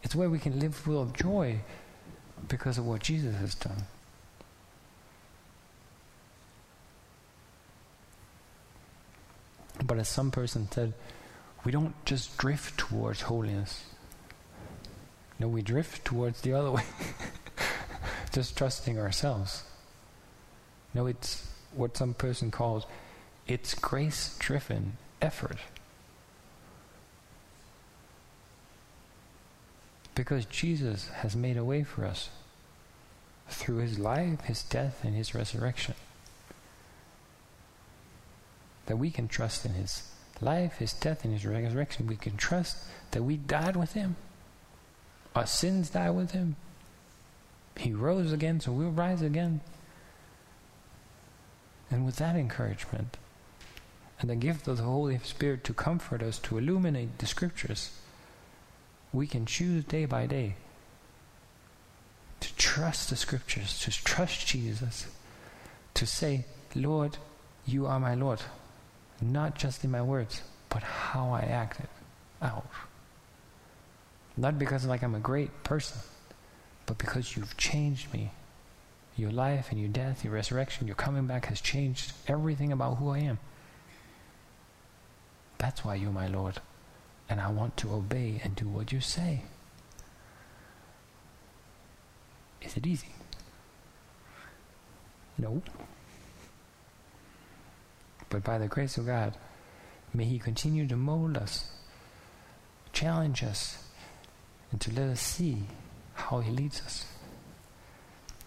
It's 0.02 0.14
where 0.14 0.28
we 0.28 0.38
can 0.38 0.60
live 0.60 0.74
full 0.74 1.00
of 1.00 1.14
joy 1.14 1.60
because 2.48 2.78
of 2.78 2.86
what 2.86 3.02
Jesus 3.02 3.34
has 3.36 3.54
done. 3.54 3.84
But 9.84 9.98
as 9.98 10.08
some 10.08 10.30
person 10.30 10.68
said, 10.70 10.94
we 11.64 11.72
don't 11.72 11.94
just 12.04 12.36
drift 12.38 12.78
towards 12.78 13.22
holiness. 13.22 13.84
No, 15.38 15.48
we 15.48 15.62
drift 15.62 16.04
towards 16.04 16.40
the 16.40 16.52
other 16.52 16.70
way. 16.70 16.84
just 18.36 18.54
trusting 18.54 18.98
ourselves. 18.98 19.64
No, 20.92 21.06
it's 21.06 21.48
what 21.74 21.96
some 21.96 22.12
person 22.12 22.50
calls 22.50 22.84
it's 23.48 23.72
grace 23.72 24.36
driven 24.38 24.98
effort. 25.22 25.56
Because 30.14 30.44
Jesus 30.44 31.08
has 31.08 31.34
made 31.34 31.56
a 31.56 31.64
way 31.64 31.82
for 31.82 32.04
us 32.04 32.28
through 33.48 33.76
his 33.76 33.98
life, 33.98 34.42
his 34.42 34.62
death, 34.64 35.00
and 35.02 35.14
his 35.14 35.34
resurrection. 35.34 35.94
That 38.84 38.98
we 38.98 39.10
can 39.10 39.28
trust 39.28 39.64
in 39.64 39.72
his 39.72 40.10
life, 40.42 40.74
his 40.74 40.92
death, 40.92 41.24
and 41.24 41.32
his 41.32 41.46
resurrection. 41.46 42.06
We 42.06 42.16
can 42.16 42.36
trust 42.36 42.76
that 43.12 43.22
we 43.22 43.38
died 43.38 43.76
with 43.76 43.94
him. 43.94 44.16
Our 45.34 45.46
sins 45.46 45.88
died 45.88 46.10
with 46.10 46.32
him. 46.32 46.56
He 47.76 47.92
rose 47.92 48.32
again, 48.32 48.60
so 48.60 48.72
we'll 48.72 48.90
rise 48.90 49.22
again. 49.22 49.60
And 51.90 52.04
with 52.04 52.16
that 52.16 52.36
encouragement 52.36 53.16
and 54.20 54.30
the 54.30 54.36
gift 54.36 54.66
of 54.66 54.78
the 54.78 54.82
Holy 54.82 55.18
Spirit 55.18 55.62
to 55.64 55.74
comfort 55.74 56.22
us, 56.22 56.38
to 56.40 56.58
illuminate 56.58 57.18
the 57.18 57.26
scriptures, 57.26 57.92
we 59.12 59.26
can 59.26 59.46
choose 59.46 59.84
day 59.84 60.04
by 60.04 60.26
day 60.26 60.56
to 62.40 62.54
trust 62.56 63.10
the 63.10 63.16
scriptures, 63.16 63.78
to 63.80 63.90
trust 63.90 64.46
Jesus, 64.46 65.06
to 65.94 66.06
say, 66.06 66.44
Lord, 66.74 67.16
you 67.66 67.86
are 67.86 67.98
my 67.98 68.14
Lord, 68.14 68.40
not 69.20 69.56
just 69.56 69.84
in 69.84 69.90
my 69.90 70.02
words, 70.02 70.42
but 70.68 70.82
how 70.82 71.30
I 71.32 71.40
act 71.40 71.80
it 71.80 71.88
out. 72.42 72.68
Not 74.36 74.58
because 74.58 74.84
like 74.84 75.02
I'm 75.02 75.14
a 75.14 75.20
great 75.20 75.64
person, 75.64 75.98
but 76.86 76.98
because 76.98 77.36
you've 77.36 77.56
changed 77.56 78.12
me. 78.12 78.30
Your 79.16 79.30
life 79.30 79.68
and 79.70 79.80
your 79.80 79.88
death, 79.88 80.24
your 80.24 80.34
resurrection, 80.34 80.86
your 80.86 80.96
coming 80.96 81.26
back 81.26 81.46
has 81.46 81.60
changed 81.60 82.12
everything 82.28 82.70
about 82.70 82.98
who 82.98 83.10
I 83.10 83.18
am. 83.18 83.38
That's 85.58 85.84
why 85.84 85.94
you're 85.96 86.10
my 86.10 86.28
Lord. 86.28 86.60
And 87.28 87.40
I 87.40 87.50
want 87.50 87.76
to 87.78 87.92
obey 87.92 88.40
and 88.44 88.54
do 88.54 88.68
what 88.68 88.92
you 88.92 89.00
say. 89.00 89.42
Is 92.60 92.76
it 92.76 92.86
easy? 92.86 93.08
No. 95.38 95.62
But 98.28 98.44
by 98.44 98.58
the 98.58 98.68
grace 98.68 98.98
of 98.98 99.06
God, 99.06 99.36
may 100.12 100.24
He 100.24 100.38
continue 100.38 100.86
to 100.88 100.96
mold 100.96 101.36
us, 101.36 101.70
challenge 102.92 103.42
us, 103.42 103.82
and 104.70 104.80
to 104.80 104.92
let 104.92 105.08
us 105.08 105.20
see 105.20 105.64
how 106.16 106.40
He 106.40 106.50
leads 106.50 106.80
us. 106.82 107.06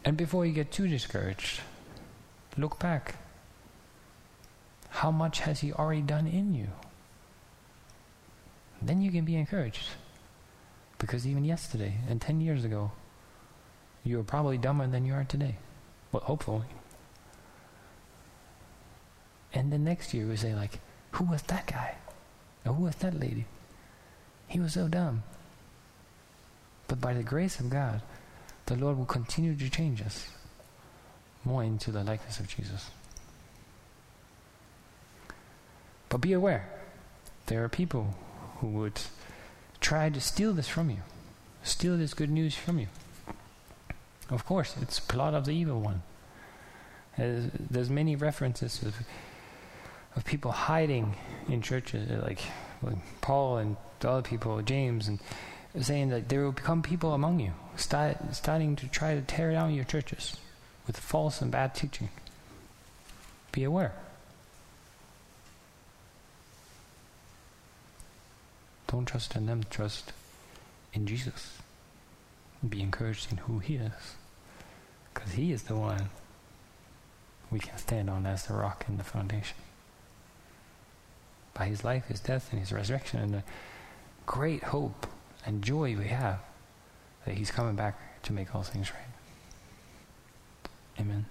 And 0.03 0.17
before 0.17 0.45
you 0.45 0.53
get 0.53 0.71
too 0.71 0.87
discouraged, 0.87 1.61
look 2.57 2.79
back. 2.79 3.15
How 4.89 5.11
much 5.11 5.41
has 5.41 5.61
He 5.61 5.71
already 5.71 6.01
done 6.01 6.27
in 6.27 6.53
you? 6.53 6.67
Then 8.81 9.01
you 9.01 9.11
can 9.11 9.25
be 9.25 9.35
encouraged. 9.35 9.87
Because 10.97 11.25
even 11.25 11.45
yesterday 11.45 11.95
and 12.09 12.19
10 12.21 12.41
years 12.41 12.65
ago, 12.65 12.91
you 14.03 14.17
were 14.17 14.23
probably 14.23 14.57
dumber 14.57 14.87
than 14.87 15.05
you 15.05 15.13
are 15.13 15.23
today. 15.23 15.55
Well, 16.11 16.23
hopefully. 16.23 16.65
And 19.53 19.71
the 19.71 19.77
next 19.77 20.13
year 20.13 20.27
we 20.27 20.35
say 20.35 20.53
like, 20.53 20.79
who 21.11 21.25
was 21.25 21.41
that 21.43 21.67
guy? 21.67 21.95
Or 22.65 22.73
who 22.73 22.83
was 22.83 22.95
that 22.97 23.19
lady? 23.19 23.45
He 24.47 24.59
was 24.59 24.73
so 24.73 24.87
dumb. 24.87 25.23
But 26.89 26.99
by 26.99 27.13
the 27.13 27.23
grace 27.23 27.61
of 27.61 27.69
God, 27.69 28.01
the 28.65 28.75
Lord 28.75 28.97
will 28.97 29.05
continue 29.05 29.55
to 29.55 29.69
change 29.69 30.01
us 30.01 30.27
more 31.45 31.63
into 31.63 31.91
the 31.91 32.03
likeness 32.03 32.39
of 32.39 32.49
Jesus. 32.49 32.89
But 36.09 36.17
be 36.17 36.33
aware, 36.33 36.67
there 37.45 37.63
are 37.63 37.69
people 37.69 38.15
who 38.57 38.67
would 38.67 38.99
try 39.79 40.09
to 40.09 40.19
steal 40.19 40.51
this 40.51 40.67
from 40.67 40.89
you, 40.89 40.97
steal 41.63 41.95
this 41.95 42.13
good 42.13 42.31
news 42.31 42.55
from 42.55 42.79
you. 42.79 42.87
Of 44.29 44.45
course, 44.45 44.75
it's 44.81 44.99
plot 44.99 45.33
of 45.33 45.45
the 45.45 45.51
evil 45.51 45.79
one. 45.79 46.01
There's, 47.17 47.45
there's 47.53 47.89
many 47.89 48.15
references 48.15 48.81
of, 48.81 48.95
of 50.15 50.25
people 50.25 50.51
hiding 50.51 51.15
in 51.47 51.61
churches, 51.61 52.09
like, 52.23 52.39
like 52.81 52.97
Paul 53.21 53.57
and 53.57 53.77
the 53.99 54.09
other 54.09 54.21
people, 54.27 54.59
James, 54.63 55.07
and 55.07 55.19
saying 55.77 56.09
that 56.09 56.29
there 56.29 56.43
will 56.43 56.51
become 56.51 56.81
people 56.81 57.13
among 57.13 57.39
you, 57.39 57.53
start, 57.75 58.17
starting 58.31 58.75
to 58.75 58.87
try 58.87 59.15
to 59.15 59.21
tear 59.21 59.51
down 59.51 59.73
your 59.73 59.85
churches 59.85 60.37
with 60.87 60.97
false 60.97 61.41
and 61.41 61.51
bad 61.51 61.75
teaching. 61.75 62.09
Be 63.51 63.63
aware. 63.63 63.93
Don't 68.87 69.05
trust 69.05 69.35
in 69.35 69.45
them, 69.45 69.63
trust 69.69 70.13
in 70.93 71.05
Jesus. 71.05 71.59
Be 72.67 72.81
encouraged 72.81 73.31
in 73.31 73.37
who 73.37 73.59
He 73.59 73.75
is. 73.75 74.15
Because 75.13 75.33
He 75.33 75.51
is 75.51 75.63
the 75.63 75.75
one 75.75 76.09
we 77.51 77.59
can 77.59 77.77
stand 77.77 78.09
on 78.09 78.25
as 78.25 78.47
the 78.47 78.55
rock 78.55 78.85
and 78.87 78.99
the 78.99 79.03
foundation. 79.03 79.57
By 81.53 81.65
His 81.65 81.83
life, 81.83 82.07
His 82.07 82.19
death, 82.19 82.49
and 82.51 82.59
His 82.59 82.71
resurrection, 82.71 83.19
and 83.19 83.33
the 83.35 83.43
great 84.25 84.63
hope 84.63 85.05
and 85.45 85.63
joy 85.63 85.95
we 85.95 86.07
have 86.07 86.39
that 87.25 87.35
He's 87.35 87.51
coming 87.51 87.75
back 87.75 88.21
to 88.23 88.33
make 88.33 88.53
all 88.53 88.63
things 88.63 88.91
right. 88.91 89.01
Amen. 90.99 91.25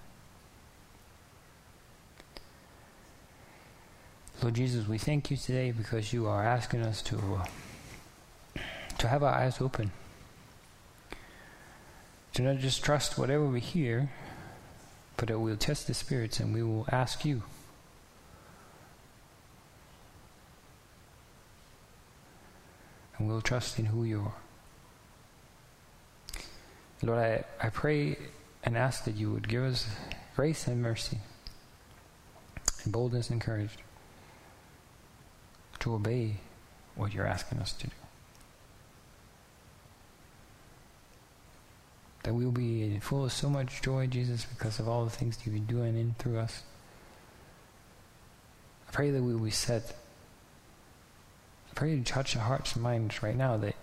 Lord 4.41 4.55
Jesus, 4.55 4.87
we 4.87 4.97
thank 4.97 5.29
you 5.29 5.37
today 5.37 5.71
because 5.71 6.13
you 6.13 6.27
are 6.27 6.43
asking 6.43 6.81
us 6.81 7.01
to 7.03 7.17
uh, 7.17 8.61
to 8.97 9.07
have 9.07 9.23
our 9.23 9.33
eyes 9.33 9.59
open, 9.59 9.91
to 12.33 12.41
not 12.41 12.57
just 12.57 12.83
trust 12.83 13.17
whatever 13.17 13.45
we 13.45 13.59
hear, 13.59 14.09
but 15.17 15.27
that 15.27 15.39
we'll 15.39 15.57
test 15.57 15.87
the 15.87 15.93
spirits 15.93 16.39
and 16.39 16.53
we 16.53 16.63
will 16.63 16.85
ask 16.91 17.25
you. 17.25 17.43
And 23.19 23.27
we'll 23.27 23.41
trust 23.41 23.77
in 23.77 23.85
who 23.85 24.05
you 24.05 24.21
are. 24.21 24.33
Lord, 27.03 27.19
I, 27.19 27.43
I 27.61 27.69
pray 27.69 28.17
and 28.63 28.77
ask 28.77 29.03
that 29.05 29.15
you 29.15 29.31
would 29.31 29.47
give 29.47 29.63
us 29.63 29.87
grace 30.35 30.67
and 30.67 30.81
mercy, 30.81 31.19
and 32.83 32.93
boldness 32.93 33.29
and 33.29 33.41
courage 33.41 33.77
to 35.79 35.93
obey 35.93 36.37
what 36.95 37.13
you're 37.13 37.27
asking 37.27 37.59
us 37.59 37.73
to 37.73 37.87
do. 37.87 37.93
That 42.23 42.33
we'll 42.33 42.51
be 42.51 42.99
full 42.99 43.25
of 43.25 43.31
so 43.31 43.49
much 43.49 43.81
joy, 43.81 44.07
Jesus, 44.07 44.45
because 44.45 44.79
of 44.79 44.89
all 44.89 45.05
the 45.05 45.09
things 45.09 45.37
you've 45.43 45.55
been 45.55 45.65
doing 45.65 45.97
in 45.97 46.15
through 46.19 46.39
us. 46.39 46.63
I 48.87 48.91
pray 48.91 49.09
that 49.11 49.23
we 49.23 49.33
will 49.33 49.45
be 49.45 49.51
set. 49.51 49.95
Pray 51.79 51.95
to 51.95 52.03
touch 52.03 52.35
our 52.35 52.43
hearts 52.43 52.73
and 52.73 52.83
minds 52.83 53.23
right 53.23 53.37
now 53.37 53.55
that 53.55 53.75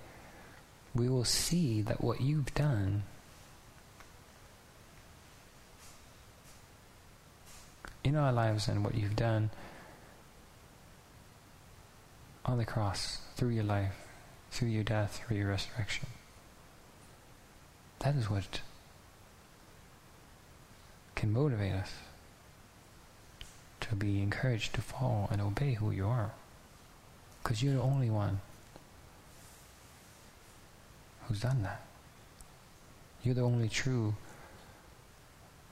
we 0.94 1.08
will 1.08 1.24
see 1.24 1.80
that 1.80 2.04
what 2.04 2.20
you've 2.20 2.52
done 2.52 3.04
in 8.04 8.14
our 8.14 8.34
lives 8.34 8.68
and 8.68 8.84
what 8.84 8.96
you've 8.96 9.16
done 9.16 9.48
on 12.44 12.58
the 12.58 12.66
cross, 12.66 13.20
through 13.34 13.48
your 13.48 13.64
life, 13.64 13.96
through 14.50 14.68
your 14.68 14.84
death, 14.84 15.22
through 15.26 15.38
your 15.38 15.48
resurrection. 15.48 16.06
That 18.00 18.14
is 18.14 18.28
what 18.28 18.60
can 21.14 21.32
motivate 21.32 21.72
us 21.72 21.94
to 23.80 23.94
be 23.94 24.20
encouraged 24.20 24.74
to 24.74 24.82
follow 24.82 25.28
and 25.30 25.40
obey 25.40 25.72
who 25.72 25.90
you 25.90 26.06
are. 26.06 26.32
Because 27.46 27.62
you're 27.62 27.74
the 27.74 27.80
only 27.80 28.10
one 28.10 28.40
who's 31.22 31.42
done 31.42 31.62
that. 31.62 31.80
You're 33.22 33.36
the 33.36 33.42
only 33.42 33.68
true 33.68 34.16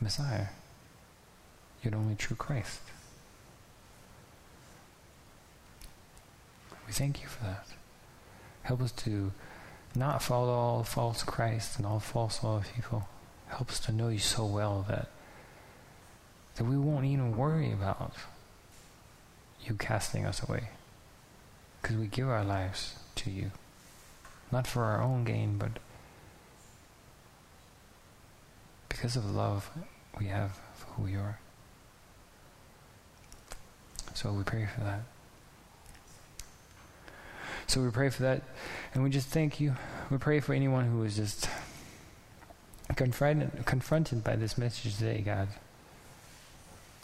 Messiah. 0.01 0.47
You're 1.83 1.91
the 1.91 1.97
only 1.97 2.15
true 2.15 2.37
Christ. 2.37 2.79
We 6.87 6.93
thank 6.93 7.23
you 7.23 7.27
for 7.27 7.43
that. 7.43 7.67
Help 8.63 8.81
us 8.81 8.93
to 8.93 9.33
not 9.97 10.23
follow 10.23 10.53
all 10.53 10.85
false 10.85 11.25
Christ 11.25 11.77
and 11.77 11.85
all 11.85 11.99
false 11.99 12.45
law 12.45 12.63
people. 12.77 13.09
Help 13.49 13.71
us 13.71 13.81
to 13.81 13.91
know 13.91 14.11
you 14.11 14.21
so 14.21 14.47
well 14.47 14.87
that 14.89 15.09
that 16.55 16.63
we 16.67 16.79
won't 16.79 17.07
even 17.07 17.37
worry 17.37 17.73
about 17.73 18.15
you 19.67 19.75
casting 19.75 20.25
us 20.25 20.41
away. 20.41 20.69
Because 21.85 21.99
we 21.99 22.07
give 22.07 22.31
our 22.31 22.43
lives 22.43 22.95
to 23.17 23.31
you. 23.31 23.51
Not 24.51 24.67
for 24.67 24.85
our 24.85 25.03
own 25.03 25.25
gain, 25.25 25.59
but 25.59 25.73
because 28.89 29.17
of 29.17 29.27
the 29.27 29.33
love 29.33 29.71
we 30.19 30.29
have 30.29 30.53
for 30.77 30.87
who 30.93 31.09
you 31.09 31.19
are. 31.19 31.39
So 34.15 34.33
we 34.33 34.45
pray 34.45 34.67
for 34.75 34.81
that. 34.81 35.03
So 37.67 37.83
we 37.83 37.91
pray 37.91 38.09
for 38.09 38.23
that. 38.23 38.41
And 38.95 39.05
we 39.05 39.11
just 39.11 39.29
thank 39.29 39.61
you. 39.61 39.75
We 40.11 40.17
pray 40.17 40.41
for 40.41 40.55
anyone 40.55 40.87
who 40.87 41.03
is 41.03 41.17
just 41.17 41.51
confronted, 42.97 43.67
confronted 43.67 44.25
by 44.25 44.37
this 44.37 44.57
message 44.57 44.97
today, 44.97 45.21
God. 45.21 45.49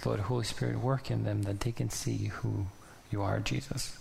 Lord, 0.07 0.21
Holy 0.21 0.45
Spirit, 0.45 0.81
work 0.81 1.11
in 1.11 1.25
them 1.25 1.43
that 1.43 1.61
they 1.61 1.73
can 1.73 1.91
see 1.91 2.29
who 2.29 2.69
you 3.11 3.21
are, 3.21 3.41
Jesus. 3.41 3.99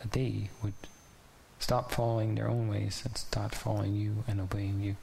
That 0.00 0.12
they 0.12 0.50
would 0.62 0.74
stop 1.58 1.90
following 1.90 2.34
their 2.34 2.48
own 2.48 2.68
ways 2.68 3.02
and 3.04 3.16
start 3.16 3.54
following 3.54 3.94
you 3.94 4.24
and 4.28 4.40
obeying 4.40 4.80
you. 4.80 4.96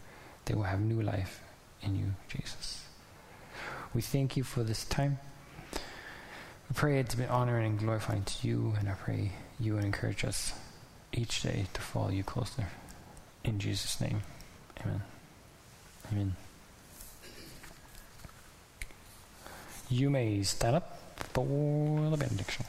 They 0.46 0.54
will 0.54 0.64
have 0.64 0.80
new 0.80 1.02
life 1.02 1.42
in 1.82 1.96
you, 1.96 2.14
Jesus. 2.28 2.86
We 3.94 4.02
thank 4.02 4.38
you 4.38 4.44
for 4.44 4.64
this 4.64 4.86
time. 4.86 5.20
We 5.74 6.76
pray 6.76 7.00
it's 7.00 7.16
been 7.16 7.30
honoring 7.30 7.66
and 7.66 7.80
glorifying 7.80 8.24
to 8.24 8.48
you, 8.48 8.74
and 8.80 8.90
I 8.90 8.94
pray 8.94 9.34
you 9.60 9.76
would 9.76 9.84
encourage 9.84 10.24
us 10.26 10.54
each 11.12 11.44
day 11.44 11.66
to 11.74 11.82
follow 11.82 12.10
you 12.10 12.24
closer. 12.24 12.68
In 13.44 13.60
Jesus' 13.60 14.00
name, 14.02 14.22
Amen. 14.82 15.02
Amen. 16.12 16.36
You 19.90 20.10
may 20.10 20.42
stand 20.44 20.78
up 20.78 20.98
for 21.16 22.10
the 22.10 22.18
benediction. 22.18 22.66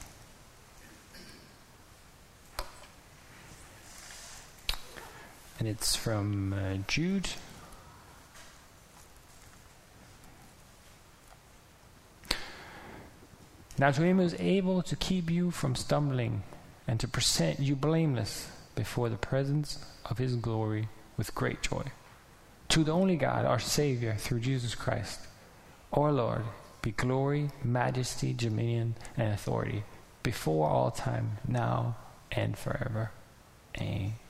And 5.65 5.73
it's 5.73 5.97
from 5.97 6.53
uh, 6.53 6.77
Jude. 6.87 7.27
Now, 13.79 13.91
to 13.91 14.03
him 14.03 14.19
who 14.19 14.25
is 14.25 14.37
able 14.39 14.83
to 14.83 14.95
keep 14.95 15.31
you 15.31 15.51
from 15.51 15.75
stumbling 15.75 16.43
and 16.87 17.01
to 17.01 17.09
present 17.09 17.61
you 17.61 17.77
blameless 17.77 18.51
before 18.75 19.09
the 19.09 19.17
presence 19.17 19.83
of 20.05 20.19
his 20.19 20.37
glory 20.37 20.91
with 21.17 21.35
great 21.35 21.62
joy. 21.62 21.85
To 22.69 22.85
the 22.85 22.93
only 22.93 23.17
God, 23.17 23.47
our 23.47 23.59
Savior, 23.59 24.17
through 24.19 24.41
Jesus 24.41 24.75
Christ, 24.75 25.21
our 25.95 26.12
Lord, 26.12 26.43
be 26.83 26.91
glory, 26.91 27.49
majesty, 27.62 28.35
dominion, 28.35 28.97
and 29.17 29.33
authority 29.33 29.85
before 30.23 30.69
all 30.69 30.91
time, 30.91 31.39
now 31.49 31.97
and 32.31 32.55
forever. 32.55 33.12
Amen. 33.81 34.24